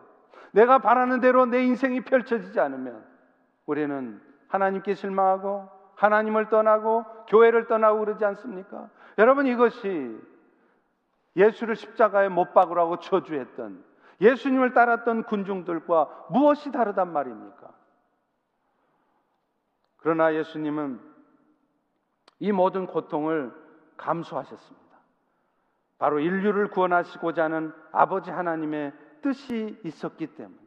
내가 0.51 0.79
바라는 0.79 1.19
대로 1.19 1.45
내 1.45 1.63
인생이 1.63 2.01
펼쳐지지 2.01 2.61
않으면 2.61 3.03
우리는 3.65 4.21
하나님께 4.47 4.93
실망하고 4.93 5.80
하나님을 6.01 6.49
떠나고 6.49 7.05
교회를 7.27 7.67
떠나고 7.67 7.99
그러지 7.99 8.25
않습니까? 8.25 8.89
여러분 9.19 9.45
이것이 9.45 10.19
예수를 11.35 11.75
십자가에 11.75 12.27
못 12.27 12.53
박으라고 12.55 12.97
저주했던 12.99 13.83
예수님을 14.19 14.73
따랐던 14.73 15.23
군중들과 15.23 16.25
무엇이 16.31 16.71
다르단 16.71 17.13
말입니까? 17.13 17.69
그러나 19.97 20.33
예수님은 20.33 20.99
이 22.39 22.51
모든 22.51 22.87
고통을 22.87 23.53
감수하셨습니다. 23.97 24.97
바로 25.99 26.19
인류를 26.19 26.69
구원하시고자 26.71 27.43
하는 27.43 27.71
아버지 27.91 28.31
하나님의 28.31 28.91
뜻이 29.21 29.79
있었기 29.83 30.35
때문에 30.35 30.57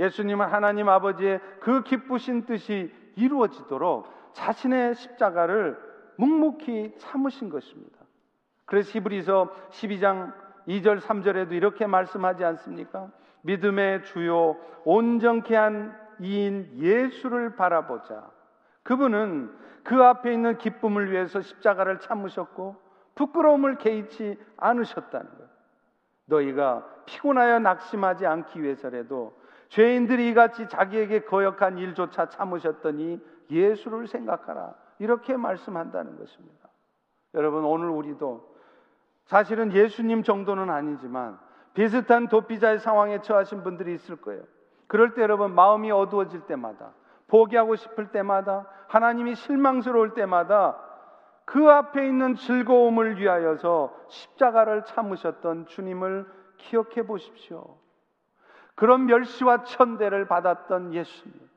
예수님은 0.00 0.44
하나님 0.48 0.88
아버지의 0.88 1.40
그 1.60 1.84
기쁘신 1.84 2.46
뜻이 2.46 2.92
이루어지도록 3.14 4.21
자신의 4.32 4.94
십자가를 4.94 5.78
묵묵히 6.16 6.94
참으신 6.98 7.48
것입니다. 7.48 7.98
그래서 8.64 8.90
히브리서 8.92 9.50
12장 9.70 10.32
2절 10.68 11.00
3절에도 11.00 11.52
이렇게 11.52 11.86
말씀하지 11.86 12.44
않습니까? 12.44 13.10
믿음의 13.42 14.04
주요 14.04 14.56
온전케 14.84 15.54
한 15.56 15.96
이인 16.20 16.70
예수를 16.78 17.56
바라보자. 17.56 18.30
그분은 18.82 19.52
그 19.82 20.02
앞에 20.02 20.32
있는 20.32 20.58
기쁨을 20.58 21.10
위해서 21.10 21.40
십자가를 21.40 21.98
참으셨고 22.00 22.76
부끄러움을 23.14 23.78
개의치 23.78 24.38
않으셨다는 24.56 25.26
것. 25.26 25.50
너희가 26.26 26.86
피곤하여 27.06 27.58
낙심하지 27.58 28.26
않기 28.26 28.62
위해서라도 28.62 29.36
죄인들이 29.68 30.28
이같이 30.28 30.68
자기에게 30.68 31.24
거역한 31.24 31.78
일조차 31.78 32.28
참으셨더니 32.28 33.20
예수를 33.50 34.06
생각하라. 34.06 34.74
이렇게 34.98 35.36
말씀한다는 35.36 36.18
것입니다. 36.18 36.68
여러분, 37.34 37.64
오늘 37.64 37.88
우리도 37.90 38.52
사실은 39.24 39.72
예수님 39.72 40.22
정도는 40.22 40.70
아니지만 40.70 41.38
비슷한 41.74 42.28
도피자의 42.28 42.78
상황에 42.80 43.20
처하신 43.22 43.62
분들이 43.62 43.94
있을 43.94 44.16
거예요. 44.16 44.42
그럴 44.86 45.14
때 45.14 45.22
여러분 45.22 45.54
마음이 45.54 45.90
어두워질 45.90 46.42
때마다 46.42 46.92
포기하고 47.28 47.76
싶을 47.76 48.10
때마다 48.10 48.66
하나님이 48.88 49.34
실망스러울 49.36 50.12
때마다 50.12 50.78
그 51.46 51.70
앞에 51.70 52.06
있는 52.06 52.34
즐거움을 52.34 53.18
위하여서 53.18 53.94
십자가를 54.08 54.84
참으셨던 54.84 55.66
주님을 55.66 56.26
기억해 56.58 57.06
보십시오. 57.06 57.78
그런 58.74 59.06
멸시와 59.06 59.64
천대를 59.64 60.26
받았던 60.26 60.92
예수님. 60.92 61.51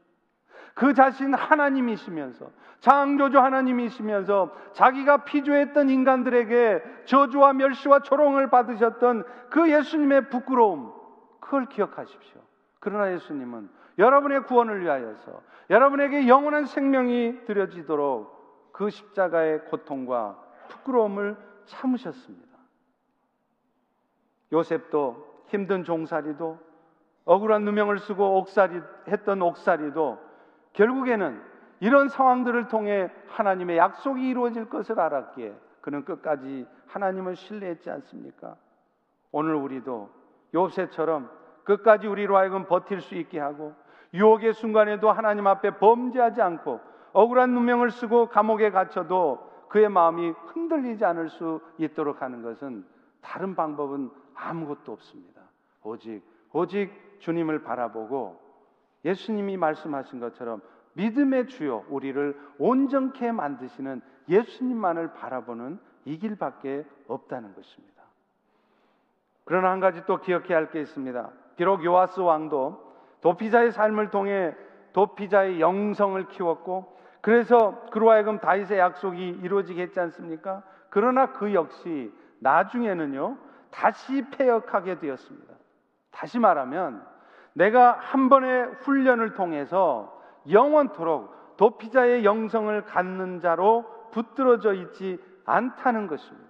그 0.75 0.93
자신 0.93 1.33
하나님이시면서 1.33 2.51
창조주 2.81 3.39
하나님이시면서 3.39 4.53
자기가 4.73 5.23
피조했던 5.23 5.89
인간들에게 5.89 6.83
저주와 7.05 7.53
멸시와 7.53 8.01
조롱을 8.01 8.49
받으셨던 8.49 9.23
그 9.49 9.71
예수님의 9.71 10.29
부끄러움 10.29 10.93
그걸 11.39 11.65
기억하십시오. 11.67 12.41
그러나 12.79 13.11
예수님은 13.13 13.69
여러분의 13.97 14.43
구원을 14.43 14.81
위하여서 14.81 15.41
여러분에게 15.69 16.27
영원한 16.27 16.65
생명이 16.65 17.45
드려지도록 17.45 18.71
그 18.73 18.89
십자가의 18.89 19.65
고통과 19.65 20.37
부끄러움을 20.67 21.37
참으셨습니다. 21.65 22.55
요셉도 24.51 25.45
힘든 25.47 25.85
종살이도 25.85 26.59
억울한 27.23 27.63
누명을 27.63 27.99
쓰고 27.99 28.39
옥살이 28.39 28.81
했던 29.07 29.41
옥살이도 29.41 30.24
결국에는 30.75 31.41
이런 31.79 32.07
상황들을 32.07 32.67
통해 32.67 33.09
하나님의 33.27 33.77
약속이 33.77 34.29
이루어질 34.29 34.69
것을 34.69 34.99
알았기에 34.99 35.53
그는 35.81 36.05
끝까지 36.05 36.65
하나님을 36.87 37.35
신뢰했지 37.35 37.89
않습니까? 37.89 38.55
오늘 39.31 39.55
우리도 39.55 40.09
요셉처럼 40.53 41.29
끝까지 41.63 42.07
우리로 42.07 42.37
하여금 42.37 42.65
버틸 42.65 43.01
수 43.01 43.15
있게 43.15 43.39
하고 43.39 43.73
유혹의 44.13 44.53
순간에도 44.53 45.11
하나님 45.11 45.47
앞에 45.47 45.77
범죄하지 45.77 46.41
않고 46.41 46.79
억울한 47.13 47.53
누명을 47.53 47.91
쓰고 47.91 48.27
감옥에 48.27 48.71
갇혀도 48.71 49.67
그의 49.69 49.89
마음이 49.89 50.29
흔들리지 50.29 51.03
않을 51.05 51.29
수 51.29 51.59
있도록 51.77 52.21
하는 52.21 52.41
것은 52.41 52.85
다른 53.21 53.55
방법은 53.55 54.09
아무것도 54.33 54.91
없습니다. 54.91 55.41
오직 55.83 56.21
오직 56.53 56.91
주님을 57.19 57.63
바라보고 57.63 58.44
예수님이 59.05 59.55
말씀하신 59.55 60.19
것처럼 60.19 60.61
믿음의 60.93 61.47
주요 61.47 61.85
우리를 61.89 62.37
온전케 62.57 63.31
만드시는 63.31 64.01
예수님만을 64.27 65.13
바라보는 65.13 65.79
이 66.05 66.17
길밖에 66.17 66.85
없다는 67.07 67.53
것입니다. 67.53 68.03
그러나 69.45 69.69
한 69.71 69.79
가지 69.79 70.03
또 70.05 70.17
기억해야 70.17 70.57
할 70.57 70.71
게 70.71 70.81
있습니다. 70.81 71.29
비록 71.55 71.85
요아스 71.85 72.19
왕도 72.19 72.83
도피자의 73.21 73.71
삶을 73.71 74.09
통해 74.09 74.55
도피자의 74.93 75.61
영성을 75.61 76.27
키웠고 76.29 76.97
그래서 77.21 77.85
그로 77.91 78.11
하여금 78.11 78.39
다윗의 78.39 78.77
약속이 78.79 79.39
이루어지게 79.41 79.81
했지 79.83 79.99
않습니까? 79.99 80.63
그러나 80.89 81.31
그 81.31 81.53
역시 81.53 82.13
나중에는요 82.39 83.37
다시 83.71 84.23
폐역하게 84.31 84.99
되었습니다. 84.99 85.53
다시 86.11 86.39
말하면 86.39 87.05
내가 87.55 87.93
한 87.93 88.29
번의 88.29 88.65
훈련을 88.81 89.33
통해서 89.33 90.21
영원토록 90.49 91.55
도피자의 91.57 92.25
영성을 92.25 92.85
갖는 92.85 93.39
자로 93.39 93.85
붙들어져 94.11 94.73
있지 94.73 95.17
않다는 95.45 96.07
것입니다. 96.07 96.49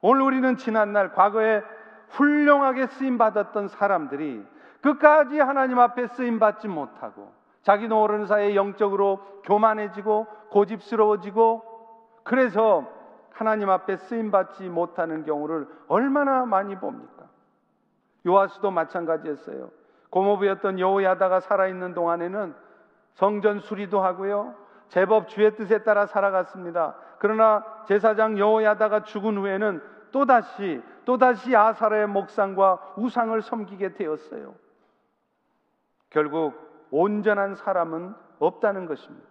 오늘 0.00 0.22
우리는 0.22 0.56
지난날 0.56 1.12
과거에 1.12 1.62
훌륭하게 2.10 2.86
쓰임 2.86 3.18
받았던 3.18 3.68
사람들이 3.68 4.46
끝까지 4.82 5.40
하나님 5.40 5.78
앞에 5.80 6.06
쓰임 6.08 6.38
받지 6.38 6.68
못하고 6.68 7.32
자기 7.62 7.88
노릇 7.88 8.28
사이에 8.28 8.54
영적으로 8.54 9.18
교만해지고 9.44 10.26
고집스러워지고 10.50 11.62
그래서 12.22 12.86
하나님 13.32 13.68
앞에 13.68 13.96
쓰임 13.96 14.30
받지 14.30 14.68
못하는 14.68 15.24
경우를 15.24 15.66
얼마나 15.88 16.44
많이 16.44 16.78
봅니까? 16.78 17.24
요아스도 18.26 18.70
마찬가지였어요. 18.70 19.70
고모부였던 20.14 20.78
여호야다가 20.78 21.40
살아있는 21.40 21.92
동안에는 21.92 22.54
성전 23.14 23.58
수리도 23.58 24.00
하고요. 24.00 24.54
제법 24.86 25.28
주의 25.28 25.52
뜻에 25.56 25.82
따라 25.82 26.06
살아갔습니다. 26.06 26.94
그러나 27.18 27.64
제사장 27.86 28.38
여호야다가 28.38 29.02
죽은 29.02 29.36
후에는 29.36 29.82
또다시 30.12 30.80
또다시 31.04 31.56
아사라의 31.56 32.06
목상과 32.06 32.94
우상을 32.96 33.42
섬기게 33.42 33.94
되었어요. 33.94 34.54
결국 36.10 36.54
온전한 36.92 37.56
사람은 37.56 38.14
없다는 38.38 38.86
것입니다. 38.86 39.26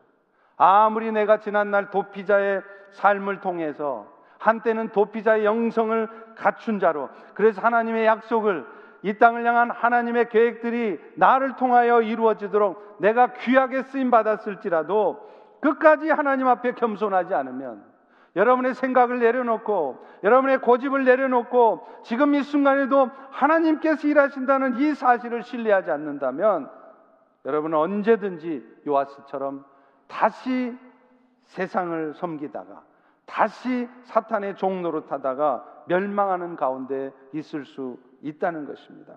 아무리 0.58 1.14
내가 1.14 1.40
지난날 1.40 1.92
도피자의 1.92 2.62
삶을 2.92 3.40
통해서 3.40 4.06
한때는 4.38 4.90
도피자의 4.90 5.46
영성을 5.46 6.36
갖춘 6.36 6.80
자로 6.80 7.10
그래서 7.36 7.62
하나님의 7.62 8.06
약속을 8.06 8.83
이 9.04 9.14
땅을 9.18 9.46
향한 9.46 9.70
하나님의 9.70 10.30
계획들이 10.30 11.00
나를 11.16 11.58
통하여 11.58 12.02
이루어지도록 12.02 12.98
내가 13.00 13.34
귀하게 13.34 13.84
쓰임 13.84 14.10
받았을지라도 14.10 15.30
끝까지 15.62 16.10
하나님 16.10 16.48
앞에 16.48 16.74
겸손하지 16.74 17.34
않으면 17.34 17.84
여러분의 18.36 18.74
생각을 18.74 19.20
내려놓고 19.20 20.04
여러분의 20.24 20.62
고집을 20.62 21.04
내려놓고 21.04 21.86
지금 22.04 22.34
이 22.34 22.42
순간에도 22.42 23.10
하나님께서 23.30 24.08
일하신다는 24.08 24.80
이 24.80 24.96
사실을 24.96 25.44
신뢰하지 25.44 25.92
않는다면 25.92 26.70
여러분은 27.46 27.78
언제든지 27.78 28.66
요아스처럼 28.88 29.66
다시 30.08 30.76
세상을 31.44 32.14
섬기다가 32.16 32.84
다시 33.26 33.88
사탄의 34.06 34.56
종로로 34.56 35.06
타다가 35.08 35.66
멸망하는 35.88 36.56
가운데 36.56 37.12
있을 37.34 37.66
수 37.66 37.98
있다는 38.24 38.66
것입니다. 38.66 39.14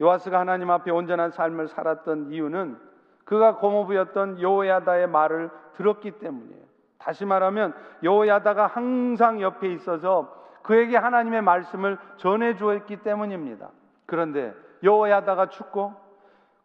요아스가 0.00 0.38
하나님 0.38 0.70
앞에 0.70 0.90
온전한 0.90 1.30
삶을 1.30 1.68
살았던 1.68 2.30
이유는 2.30 2.78
그가 3.24 3.56
고모부였던 3.56 4.40
여호야다의 4.40 5.08
말을 5.08 5.50
들었기 5.74 6.12
때문이에요. 6.18 6.64
다시 6.98 7.24
말하면 7.24 7.74
여호야다가 8.02 8.66
항상 8.66 9.40
옆에 9.40 9.72
있어서 9.72 10.34
그에게 10.62 10.96
하나님의 10.96 11.42
말씀을 11.42 11.98
전해 12.16 12.56
주었기 12.56 12.98
때문입니다. 12.98 13.70
그런데 14.06 14.54
여호야다가 14.82 15.48
죽고 15.48 15.94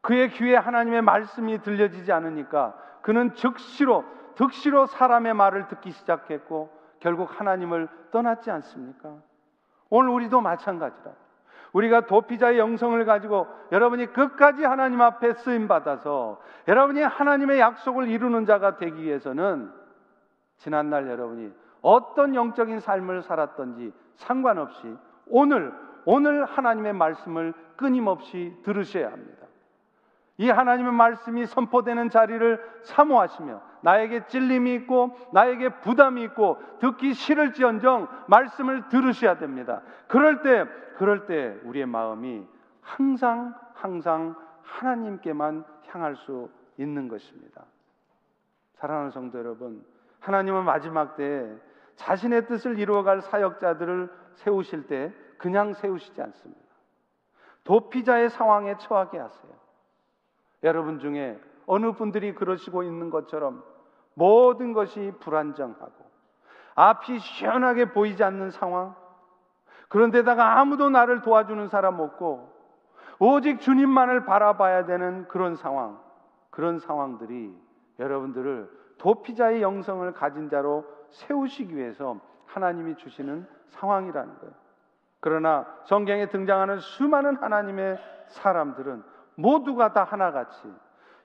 그의 0.01 0.29
귀에 0.31 0.55
하나님의 0.55 1.01
말씀이 1.01 1.61
들려지지 1.61 2.11
않으니까 2.11 2.75
그는 3.01 3.33
즉시로 3.35 4.03
득시로 4.35 4.87
사람의 4.87 5.33
말을 5.33 5.67
듣기 5.67 5.91
시작했고 5.91 6.69
결국 6.99 7.39
하나님을 7.39 7.87
떠났지 8.11 8.49
않습니까? 8.51 9.15
오늘 9.89 10.09
우리도 10.09 10.41
마찬가지라. 10.41 11.11
우리가 11.73 12.05
도피자의 12.05 12.59
영성을 12.59 13.03
가지고 13.05 13.47
여러분이 13.71 14.07
끝까지 14.13 14.63
하나님 14.63 15.01
앞에 15.01 15.33
쓰임 15.33 15.67
받아서 15.67 16.39
여러분이 16.67 17.01
하나님의 17.01 17.59
약속을 17.59 18.07
이루는 18.07 18.45
자가 18.45 18.77
되기 18.77 19.01
위해서는 19.03 19.71
지난날 20.57 21.09
여러분이 21.09 21.51
어떤 21.81 22.35
영적인 22.35 22.79
삶을 22.79 23.23
살았던지 23.23 23.91
상관없이 24.15 24.95
오늘 25.27 25.73
오늘 26.05 26.45
하나님의 26.45 26.93
말씀을 26.93 27.53
끊임없이 27.75 28.55
들으셔야 28.63 29.11
합니다. 29.11 29.42
이 30.43 30.49
하나님의 30.49 30.91
말씀이 30.91 31.45
선포되는 31.45 32.09
자리를 32.09 32.81
사모하시며 32.83 33.61
나에게 33.79 34.27
찔림이 34.27 34.73
있고 34.75 35.17
나에게 35.31 35.79
부담이 35.79 36.21
있고 36.23 36.61
듣기 36.79 37.13
싫을지언정 37.13 38.09
말씀을 38.27 38.89
들으셔야 38.89 39.37
됩니다. 39.37 39.81
그럴 40.07 40.41
때 40.41 40.65
그럴 40.97 41.27
때 41.27 41.57
우리의 41.63 41.85
마음이 41.85 42.45
항상 42.81 43.55
항상 43.73 44.35
하나님께만 44.63 45.63
향할 45.87 46.17
수 46.17 46.49
있는 46.77 47.07
것입니다. 47.07 47.63
사랑하는 48.73 49.11
성도 49.11 49.39
여러분, 49.39 49.81
하나님은 50.19 50.65
마지막 50.65 51.15
때 51.15 51.49
자신의 51.95 52.47
뜻을 52.47 52.79
이루어갈 52.79 53.21
사역자들을 53.21 54.11
세우실 54.33 54.87
때 54.87 55.13
그냥 55.37 55.73
세우시지 55.73 56.21
않습니다. 56.21 56.61
도피자의 57.63 58.29
상황에 58.29 58.75
처하게 58.75 59.19
하세요. 59.19 59.52
여러분 60.63 60.99
중에 60.99 61.39
어느 61.65 61.91
분들이 61.93 62.33
그러시고 62.33 62.83
있는 62.83 63.09
것처럼 63.09 63.63
모든 64.13 64.73
것이 64.73 65.11
불안정하고 65.19 66.03
앞이 66.75 67.19
시원하게 67.19 67.91
보이지 67.91 68.23
않는 68.23 68.51
상황, 68.51 68.95
그런데다가 69.89 70.59
아무도 70.59 70.89
나를 70.89 71.21
도와주는 71.21 71.67
사람 71.67 71.99
없고 71.99 72.51
오직 73.19 73.59
주님만을 73.59 74.25
바라봐야 74.25 74.85
되는 74.85 75.27
그런 75.27 75.55
상황, 75.55 75.99
그런 76.49 76.79
상황들이 76.79 77.55
여러분들을 77.99 78.69
도피자의 78.97 79.61
영성을 79.61 80.11
가진 80.13 80.49
자로 80.49 80.85
세우시기 81.09 81.75
위해서 81.75 82.19
하나님이 82.47 82.95
주시는 82.95 83.47
상황이라는 83.67 84.39
거예요. 84.39 84.53
그러나 85.19 85.65
성경에 85.85 86.27
등장하는 86.27 86.79
수많은 86.79 87.37
하나님의 87.37 87.97
사람들은 88.27 89.03
모두가 89.35 89.93
다 89.93 90.03
하나같이 90.03 90.71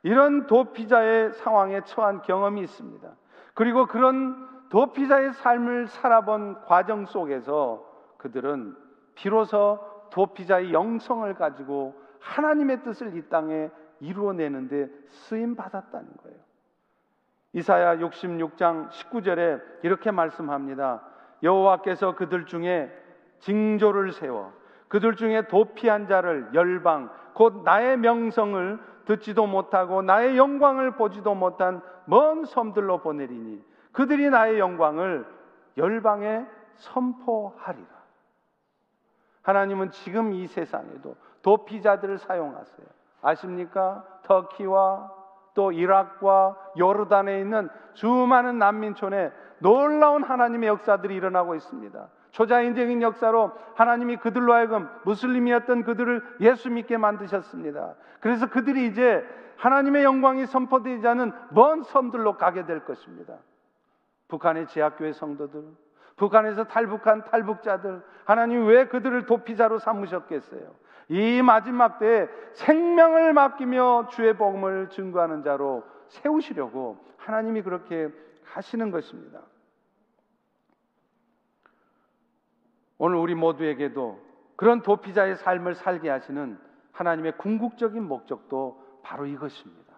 이런 0.02 0.46
도피자의 0.46 1.32
상황에 1.32 1.82
처한 1.82 2.22
경험이 2.22 2.62
있습니다. 2.62 3.08
그리고 3.54 3.86
그런 3.86 4.48
도피자의 4.68 5.32
삶을 5.32 5.88
살아본 5.88 6.62
과정 6.66 7.06
속에서 7.06 7.84
그들은 8.18 8.76
비로소 9.14 9.80
도피자의 10.10 10.72
영성을 10.72 11.32
가지고 11.34 11.94
하나님의 12.20 12.82
뜻을 12.82 13.16
이 13.16 13.28
땅에 13.28 13.70
이루어내는데 14.00 14.88
쓰임 15.08 15.56
받았다는 15.56 16.08
거예요. 16.22 16.38
이사야 17.54 17.96
66장 17.96 18.90
19절에 18.90 19.60
이렇게 19.82 20.10
말씀합니다. 20.10 21.02
여호와께서 21.42 22.14
그들 22.14 22.46
중에 22.46 22.92
징조를 23.40 24.12
세워 24.12 24.52
그들 24.88 25.16
중에 25.16 25.48
도피한 25.48 26.06
자를 26.06 26.48
열방 26.54 27.10
곧 27.38 27.62
나의 27.62 27.96
명성을 27.98 28.80
듣지도 29.04 29.46
못하고 29.46 30.02
나의 30.02 30.36
영광을 30.36 30.96
보지도 30.96 31.36
못한 31.36 31.80
먼 32.04 32.44
섬들로 32.44 32.98
보내리니 32.98 33.64
그들이 33.92 34.28
나의 34.28 34.58
영광을 34.58 35.24
열방에 35.76 36.44
선포하리라. 36.74 37.86
하나님은 39.42 39.92
지금 39.92 40.32
이 40.32 40.48
세상에도 40.48 41.14
도피자들을 41.42 42.18
사용하세요. 42.18 42.86
아십니까? 43.22 44.04
터키와 44.24 45.12
또 45.54 45.70
이락과 45.70 46.56
요르단에 46.76 47.38
있는 47.38 47.68
수많은 47.94 48.58
난민촌에 48.58 49.30
놀라운 49.60 50.24
하나님의 50.24 50.68
역사들이 50.70 51.14
일어나고 51.14 51.54
있습니다. 51.54 52.08
초자연적인 52.38 53.02
역사로 53.02 53.50
하나님이 53.74 54.18
그들로 54.18 54.52
하여금 54.52 54.88
무슬림이었던 55.02 55.82
그들을 55.82 56.22
예수 56.40 56.70
믿게 56.70 56.96
만드셨습니다. 56.96 57.96
그래서 58.20 58.48
그들이 58.48 58.86
이제 58.86 59.26
하나님의 59.56 60.04
영광이 60.04 60.46
선포되지 60.46 61.04
않은 61.08 61.32
먼 61.50 61.82
섬들로 61.82 62.36
가게 62.36 62.64
될 62.64 62.84
것입니다. 62.84 63.34
북한의 64.28 64.68
제학교회 64.68 65.12
성도들, 65.14 65.64
북한에서 66.14 66.62
탈북한 66.62 67.24
탈북자들, 67.24 68.02
하나님 68.24 68.66
왜 68.66 68.86
그들을 68.86 69.26
도피자로 69.26 69.80
삼으셨겠어요? 69.80 70.76
이 71.08 71.42
마지막 71.42 71.98
때에 71.98 72.28
생명을 72.52 73.32
맡기며 73.32 74.10
주의 74.12 74.32
복음을 74.36 74.90
증거하는 74.90 75.42
자로 75.42 75.82
세우시려고 76.06 77.04
하나님이 77.16 77.62
그렇게 77.62 78.10
하시는 78.44 78.92
것입니다. 78.92 79.40
오늘 82.98 83.16
우리 83.16 83.34
모두에게도 83.34 84.20
그런 84.56 84.82
도피자의 84.82 85.36
삶을 85.36 85.74
살게 85.74 86.10
하시는 86.10 86.58
하나님의 86.92 87.38
궁극적인 87.38 88.02
목적도 88.02 88.82
바로 89.02 89.24
이것입니다. 89.26 89.94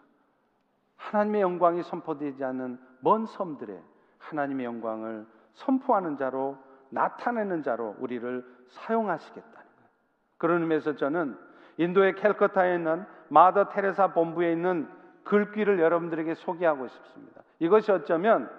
하나님의 0.96 1.40
영광이 1.40 1.82
선포되지 1.82 2.44
않는 2.44 2.78
먼 3.00 3.24
섬들에 3.24 3.80
하나님의 4.18 4.66
영광을 4.66 5.26
선포하는 5.54 6.18
자로 6.18 6.58
나타내는 6.90 7.62
자로 7.62 7.96
우리를 7.98 8.44
사용하시겠다는 8.68 9.54
거예요. 9.54 9.88
그런 10.36 10.62
의미에서 10.62 10.96
저는 10.96 11.38
인도의 11.78 12.16
캘커타에 12.16 12.74
있는 12.74 13.04
마더 13.28 13.70
테레사 13.70 14.12
본부에 14.12 14.52
있는 14.52 14.88
글귀를 15.24 15.78
여러분들에게 15.78 16.34
소개하고 16.34 16.88
싶습니다. 16.88 17.42
이것이 17.58 17.90
어쩌면 17.92 18.50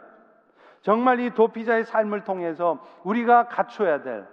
정말 0.82 1.20
이 1.20 1.30
도피자의 1.32 1.86
삶을 1.86 2.24
통해서 2.24 2.84
우리가 3.04 3.48
갖춰야 3.48 4.02
될, 4.02 4.28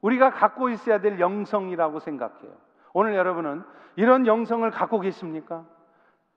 우리가 0.00 0.30
갖고 0.30 0.68
있어야 0.68 1.00
될 1.00 1.20
영성이라고 1.20 2.00
생각해요. 2.00 2.52
오늘 2.92 3.14
여러분은 3.14 3.62
이런 3.96 4.26
영성을 4.26 4.68
갖고 4.70 5.00
계십니까? 5.00 5.64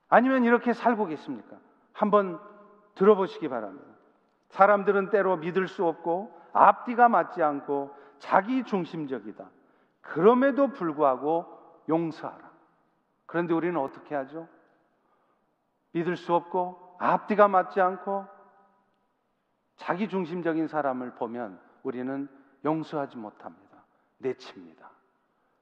아니면 0.10 0.44
이렇게 0.44 0.74
살고 0.74 1.08
계십니까? 1.08 1.58
한번 1.94 2.40
들어보시기 2.96 3.48
바랍니다. 3.50 3.86
사람들은 4.50 5.10
때로 5.10 5.38
믿을 5.38 5.68
수 5.68 5.86
없고 5.86 6.32
앞뒤가 6.54 7.10
맞지 7.10 7.44
않고 7.44 7.96
자기 8.20 8.64
중심적이다. 8.64 9.46
그럼에도 10.02 10.68
불구하고 10.68 11.46
용서하라. 11.90 12.52
그런데 13.26 13.54
우리는 13.54 13.80
어떻게 13.80 14.16
하죠? 14.16 14.48
믿을 15.92 16.16
수 16.16 16.34
없고 16.34 16.98
앞뒤가 17.00 17.48
맞지 17.48 17.82
않고 17.82 18.35
자기 19.76 20.08
중심적인 20.08 20.68
사람을 20.68 21.12
보면 21.16 21.60
우리는 21.84 22.28
용서하지 22.64 23.18
못합니다. 23.18 23.84
내칩니다. 24.18 24.90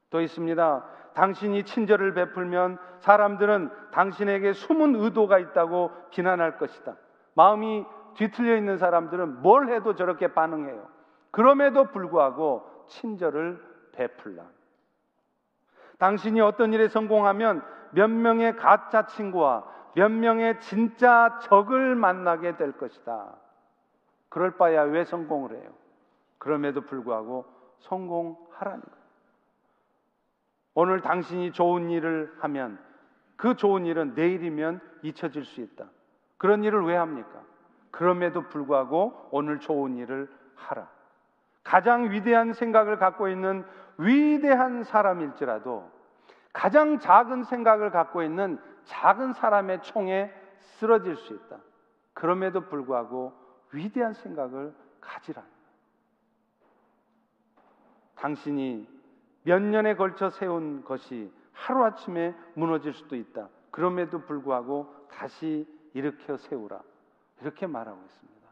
또 0.10 0.22
있습니다. 0.22 0.86
당신이 1.14 1.64
친절을 1.64 2.14
베풀면 2.14 2.78
사람들은 3.00 3.70
당신에게 3.92 4.54
숨은 4.54 4.96
의도가 4.96 5.40
있다고 5.40 5.92
비난할 6.12 6.58
것이다. 6.58 6.96
마음이 7.34 7.86
뒤틀려 8.16 8.56
있는 8.56 8.78
사람들은 8.78 9.42
뭘 9.42 9.70
해도 9.70 9.96
저렇게 9.96 10.34
반응해요. 10.34 10.88
그럼에도 11.32 11.86
불구하고 11.86 12.86
친절을 12.88 13.60
베풀라. 13.94 14.44
당신이 15.98 16.42
어떤 16.42 16.74
일에 16.74 16.88
성공하면 16.88 17.64
몇 17.92 18.10
명의 18.10 18.56
가짜 18.56 19.06
친구와 19.06 19.64
몇 19.96 20.12
명의 20.12 20.60
진짜 20.60 21.40
적을 21.44 21.96
만나게 21.96 22.58
될 22.58 22.74
것이다. 22.74 23.36
그럴 24.34 24.58
바야 24.58 24.82
왜 24.82 25.06
성공을 25.06 25.52
해요? 25.52 25.70
그럼에도 26.40 26.82
불구하고 26.82 27.46
성공하라는 27.82 28.82
거예요. 28.82 29.04
오늘 30.74 31.02
당신이 31.02 31.52
좋은 31.52 31.92
일을 31.92 32.34
하면 32.40 32.80
그 33.36 33.56
좋은 33.56 33.86
일은 33.86 34.16
내일이면 34.16 34.82
잊혀질 35.04 35.46
수 35.46 35.62
있다. 35.62 35.86
그런 36.38 36.64
일을 36.64 36.84
왜 36.84 36.96
합니까? 36.96 37.44
그럼에도 37.92 38.50
불구하고 38.50 39.30
오늘 39.30 39.60
좋은 39.60 39.98
일을 39.98 40.28
하라. 40.56 40.90
가장 41.64 42.10
위대한 42.10 42.54
생각을 42.54 42.98
갖고 42.98 43.28
있는 43.28 43.64
위대한 44.00 44.84
사람일지라도 44.84 45.88
가장 46.52 46.98
작은 46.98 47.44
생각을 47.44 47.92
갖고 47.92 48.24
있는 48.24 48.60
작은 48.86 49.34
사람의 49.34 49.84
총에 49.84 50.34
쓰러질 50.58 51.18
수 51.18 51.36
있다. 51.36 51.60
그럼에도 52.16 52.62
불구하고 52.62 53.43
위대한 53.74 54.14
생각을 54.14 54.74
가지라. 55.02 55.44
당신이 58.16 58.88
몇 59.44 59.62
년에 59.62 59.96
걸쳐 59.96 60.30
세운 60.30 60.84
것이 60.84 61.32
하루아침에 61.52 62.34
무너질 62.56 62.94
수도 62.94 63.16
있다. 63.16 63.50
그럼에도 63.72 64.22
불구하고 64.22 65.08
다시 65.10 65.68
일으켜 65.94 66.38
세우라. 66.38 66.82
이렇게 67.42 67.68
말하고 67.68 68.02
있습니다. 68.02 68.50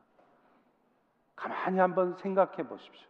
가만히 1.36 1.80
한번 1.80 2.16
생각해 2.16 2.68
보십시오. 2.68 3.10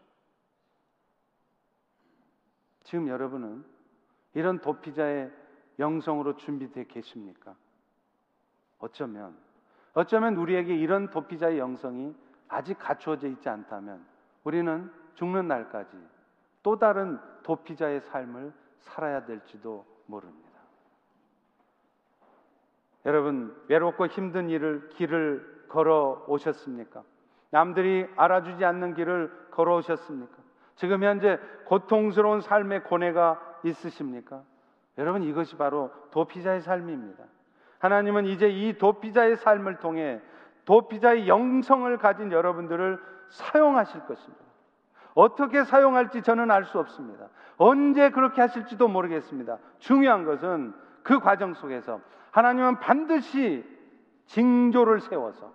지금 2.83 3.07
여러분은 3.07 3.65
이런 4.33 4.59
도피자의 4.59 5.31
영성으로 5.79 6.37
준비되어 6.37 6.83
계십니까? 6.85 7.55
어쩌면, 8.79 9.37
어쩌면 9.93 10.35
우리에게 10.35 10.75
이런 10.75 11.09
도피자의 11.09 11.59
영성이 11.59 12.15
아직 12.47 12.77
갖추어져 12.77 13.27
있지 13.27 13.49
않다면 13.49 14.05
우리는 14.43 14.91
죽는 15.15 15.47
날까지 15.47 15.97
또 16.63 16.77
다른 16.77 17.19
도피자의 17.43 18.01
삶을 18.01 18.53
살아야 18.79 19.25
될지도 19.25 19.85
모릅니다. 20.05 20.51
여러분, 23.05 23.55
외롭고 23.67 24.07
힘든 24.07 24.49
일을, 24.49 24.89
길을 24.89 25.65
걸어 25.69 26.23
오셨습니까? 26.27 27.03
남들이 27.49 28.07
알아주지 28.15 28.63
않는 28.63 28.93
길을 28.93 29.49
걸어 29.51 29.77
오셨습니까? 29.77 30.37
지금 30.75 31.03
현재 31.03 31.39
고통스러운 31.65 32.41
삶의 32.41 32.83
고뇌가 32.83 33.59
있으십니까? 33.63 34.43
여러분, 34.97 35.23
이것이 35.23 35.57
바로 35.57 35.91
도피자의 36.11 36.61
삶입니다. 36.61 37.23
하나님은 37.81 38.27
이제 38.27 38.47
이 38.47 38.77
도피자의 38.77 39.37
삶을 39.37 39.79
통해 39.79 40.21
도피자의 40.65 41.27
영성을 41.27 41.97
가진 41.97 42.31
여러분들을 42.31 42.99
사용하실 43.29 44.05
것입니다. 44.05 44.45
어떻게 45.15 45.63
사용할지 45.63 46.21
저는 46.21 46.51
알 46.51 46.63
수 46.65 46.79
없습니다. 46.79 47.27
언제 47.57 48.11
그렇게 48.11 48.39
하실지도 48.39 48.87
모르겠습니다. 48.87 49.57
중요한 49.79 50.25
것은 50.25 50.73
그 51.03 51.19
과정 51.19 51.53
속에서 51.55 51.99
하나님은 52.29 52.79
반드시 52.79 53.65
징조를 54.27 55.01
세워서 55.01 55.51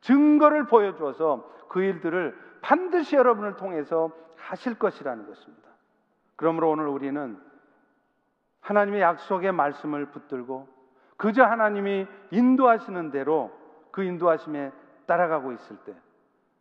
증거를 0.00 0.66
보여주어서 0.66 1.48
그 1.68 1.82
일들을 1.82 2.36
반드시 2.62 3.14
여러분을 3.14 3.56
통해서 3.56 4.10
하실 4.36 4.74
것이라는 4.74 5.26
것입니다. 5.26 5.70
그러므로 6.34 6.70
오늘 6.70 6.88
우리는 6.88 7.38
하나님의 8.60 9.00
약속의 9.00 9.52
말씀을 9.52 10.06
붙들고 10.06 10.79
그저 11.20 11.44
하나님이 11.44 12.06
인도하시는 12.30 13.10
대로 13.10 13.52
그 13.90 14.02
인도하심에 14.02 14.72
따라가고 15.04 15.52
있을 15.52 15.76
때 15.84 15.94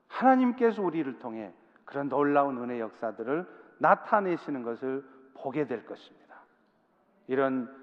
하나님께서 0.09 0.81
우리를 0.81 1.17
통해 1.19 1.53
그런 1.85 2.09
놀라운 2.09 2.57
은혜 2.61 2.77
역사들을 2.81 3.47
나타내시는 3.77 4.63
것을 4.63 5.05
보게 5.35 5.65
될 5.65 5.85
것입니다. 5.85 6.35
이런 7.27 7.73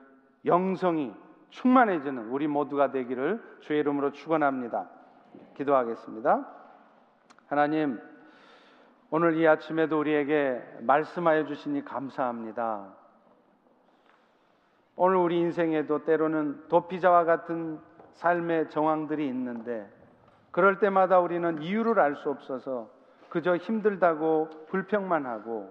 영성이 0.45 1.15
충만해지는 1.49 2.29
우리 2.29 2.47
모두가 2.47 2.91
되기를 2.91 3.43
주의 3.61 3.81
이름으로 3.81 4.13
축원합니다. 4.13 4.91
기도하겠습니다. 5.57 6.47
하나님 7.47 7.99
오늘 9.09 9.39
이 9.39 9.49
아침에도 9.49 9.99
우리에게 9.99 10.63
말씀하여 10.83 11.47
주시니 11.47 11.87
감사합니다. 11.87 13.06
오늘 14.99 15.17
우리 15.17 15.39
인생에도 15.39 16.05
때로는 16.05 16.69
도피자와 16.69 17.25
같은 17.25 17.79
삶의 18.15 18.71
정황들이 18.71 19.27
있는데 19.29 19.87
그럴 20.51 20.79
때마다 20.79 21.21
우리는 21.21 21.61
이유를 21.61 22.01
알 22.01 22.17
수 22.17 22.31
없어서 22.31 22.91
그저 23.29 23.57
힘들다고 23.57 24.49
불평만 24.69 25.27
하고 25.27 25.71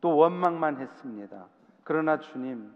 또 0.00 0.16
원망만 0.16 0.80
했습니다. 0.80 1.46
그러나 1.84 2.18
주님, 2.18 2.72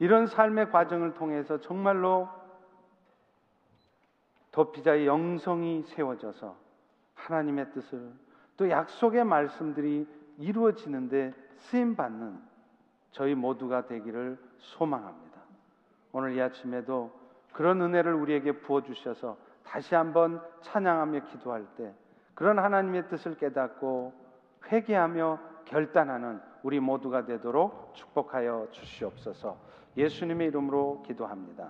이런 0.00 0.26
삶의 0.26 0.70
과정을 0.70 1.14
통해서 1.14 1.60
정말로 1.60 2.28
도피자의 4.50 5.06
영성이 5.06 5.84
세워져서 5.84 6.56
하나님의 7.14 7.70
뜻을 7.70 8.10
또 8.56 8.68
약속의 8.68 9.24
말씀들이 9.24 10.08
이루어지는데 10.38 11.32
쓰임 11.58 11.94
받는 11.94 12.40
저희 13.12 13.36
모두가 13.36 13.86
되기를 13.86 14.47
소망합니다. 14.58 15.38
오늘 16.12 16.36
이 16.36 16.40
아침에도 16.40 17.10
그런 17.52 17.80
은혜를 17.80 18.14
우리에게 18.14 18.60
부어 18.60 18.82
주셔서 18.82 19.36
다시 19.64 19.94
한번 19.94 20.40
찬양하며 20.62 21.24
기도할 21.26 21.66
때 21.76 21.92
그런 22.34 22.58
하나님의 22.58 23.08
뜻을 23.08 23.36
깨닫고 23.36 24.12
회개하며 24.70 25.38
결단하는 25.64 26.40
우리 26.62 26.80
모두가 26.80 27.24
되도록 27.24 27.94
축복하여 27.94 28.68
주시옵소서. 28.70 29.58
예수님의 29.96 30.48
이름으로 30.48 31.02
기도합니다. 31.06 31.66